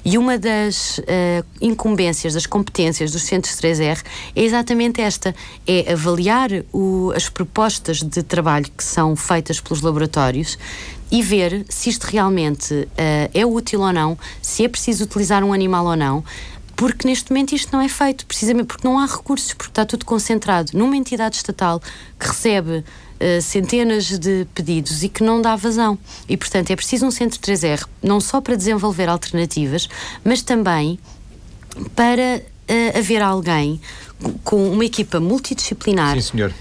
E 0.04 0.17
uma 0.17 0.38
das 0.38 0.97
uh, 0.97 1.45
incumbências, 1.62 2.34
das 2.34 2.45
competências 2.45 3.13
dos 3.13 3.21
centros 3.23 3.56
3R 3.56 4.04
é 4.36 4.43
exatamente 4.43 4.99
esta: 4.99 5.34
é 5.65 5.93
avaliar 5.93 6.49
o, 6.73 7.13
as 7.15 7.30
propostas 7.30 8.04
de 8.04 8.21
trabalho 8.21 8.69
que 8.75 8.84
são 8.84 9.15
feitas 9.15 9.62
pelos 9.62 9.82
laboratórios 9.82 10.58
e 11.10 11.21
ver 11.23 11.65
se 11.69 11.89
isto 11.89 12.04
realmente 12.04 12.73
uh, 12.73 12.88
é 13.34 13.45
útil 13.45 13.80
ou 13.80 13.93
não, 13.93 14.17
se 14.41 14.65
é 14.65 14.67
preciso 14.67 15.06
utilizar 15.06 15.41
um 15.41 15.54
animal 15.54 15.86
ou 15.86 15.95
não, 15.95 16.21
porque 16.80 17.06
neste 17.06 17.30
momento 17.30 17.52
isto 17.54 17.74
não 17.74 17.82
é 17.82 17.89
feito, 17.89 18.26
precisamente 18.26 18.68
porque 18.68 18.88
não 18.88 18.98
há 18.98 19.06
recursos, 19.06 19.54
porque 19.54 19.70
está 19.70 19.86
tudo 19.86 20.06
concentrado 20.06 20.72
numa 20.74 20.96
entidade 20.96 21.36
estatal 21.36 21.82
que 22.18 22.26
recebe 22.26 22.78
uh, 22.78 23.42
centenas 23.42 24.18
de 24.18 24.48
pedidos 24.56 25.04
e 25.04 25.10
que 25.10 25.22
não 25.22 25.42
dá 25.42 25.58
vazão. 25.58 26.00
E, 26.30 26.38
portanto, 26.38 26.72
é 26.72 26.78
preciso 26.78 27.06
um 27.06 27.12
centro 27.12 27.38
3R, 27.38 27.86
não 28.02 28.22
só 28.22 28.39
para 28.39 28.56
desenvolver 28.56 29.10
alternativas, 29.10 29.89
mas 30.24 30.42
também 30.42 30.98
para 31.98 32.42
uh, 32.42 32.98
haver 32.98 33.22
alguém 33.22 33.82
com 34.46 34.72
uma 34.72 34.86
equipa 34.86 35.20
multidisciplinar. 35.20 36.15
Sim, 36.15 36.32
senhor 36.32 36.54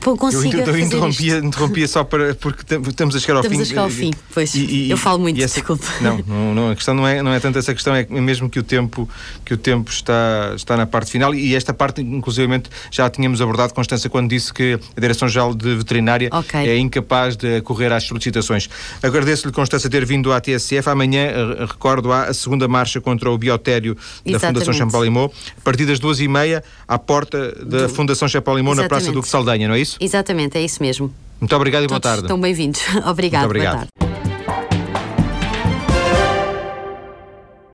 consiga 0.00 0.58
eu, 0.58 0.66
eu, 0.66 0.74
eu 0.74 0.78
interrompia, 0.78 1.38
interrompia 1.38 1.88
só 1.88 2.04
para 2.04 2.34
porque 2.34 2.62
estamos 2.88 3.16
a 3.16 3.20
chegar 3.20 3.36
ao 3.36 3.42
estamos 3.42 3.58
fim. 3.58 3.62
Estamos 3.62 3.62
a 3.62 3.64
chegar 3.64 3.82
ao 3.82 3.90
fim, 3.90 4.10
pois. 4.32 4.54
E, 4.54 4.64
e, 4.64 4.90
eu 4.90 4.96
falo 4.96 5.18
muito, 5.18 5.42
essa, 5.42 5.54
desculpa. 5.54 5.86
Não, 6.00 6.18
não, 6.26 6.54
não, 6.54 6.70
a 6.70 6.74
questão 6.74 6.94
não 6.94 7.06
é, 7.06 7.22
não 7.22 7.32
é 7.32 7.40
tanto 7.40 7.58
essa 7.58 7.72
questão, 7.74 7.94
é 7.94 8.06
mesmo 8.08 8.48
que 8.48 8.58
o 8.58 8.62
tempo, 8.62 9.08
que 9.44 9.54
o 9.54 9.56
tempo 9.56 9.90
está, 9.90 10.52
está 10.56 10.76
na 10.76 10.86
parte 10.86 11.10
final 11.10 11.34
e 11.34 11.54
esta 11.54 11.72
parte, 11.72 12.00
inclusivamente, 12.00 12.70
já 12.90 13.08
tínhamos 13.08 13.40
abordado 13.40 13.74
Constância 13.74 14.08
quando 14.10 14.28
disse 14.28 14.52
que 14.52 14.78
a 14.96 15.00
Direção-Geral 15.00 15.54
de 15.54 15.76
Veterinária 15.76 16.28
okay. 16.32 16.68
é 16.68 16.78
incapaz 16.78 17.36
de 17.36 17.60
correr 17.62 17.92
às 17.92 18.04
solicitações. 18.04 18.68
Agradeço-lhe, 19.02 19.52
Constância, 19.52 19.88
ter 19.90 20.04
vindo 20.04 20.32
à 20.32 20.40
TSF. 20.40 20.88
Amanhã, 20.88 21.22
eh, 21.26 21.66
recordo, 21.66 22.12
há 22.12 22.24
a 22.24 22.34
segunda 22.34 22.66
marcha 22.68 23.00
contra 23.00 23.30
o 23.30 23.36
biotério 23.36 23.96
da 24.24 24.38
Fundação 24.38 24.72
Champalimau, 24.72 25.32
a 25.56 25.60
partir 25.60 25.86
das 25.86 25.98
duas 25.98 26.20
e 26.20 26.28
meia, 26.28 26.62
à 26.86 26.98
porta 26.98 27.52
da 27.64 27.86
Do... 27.86 27.88
Fundação 27.88 28.28
Champalimau, 28.28 28.74
na 28.74 28.88
Praça 28.88 29.12
do 29.12 29.22
Saldanha, 29.22 29.68
não 29.68 29.74
é 29.74 29.80
isso? 29.80 29.83
Exatamente, 30.00 30.58
é 30.58 30.62
isso 30.62 30.82
mesmo. 30.82 31.12
Muito 31.40 31.54
obrigado 31.56 31.84
e 31.84 31.86
boa 31.86 32.00
tarde. 32.00 32.22
Estão 32.22 32.40
bem-vindos. 32.40 32.80
Obrigado. 33.04 33.42
Muito 33.42 33.50
obrigado. 33.50 34.13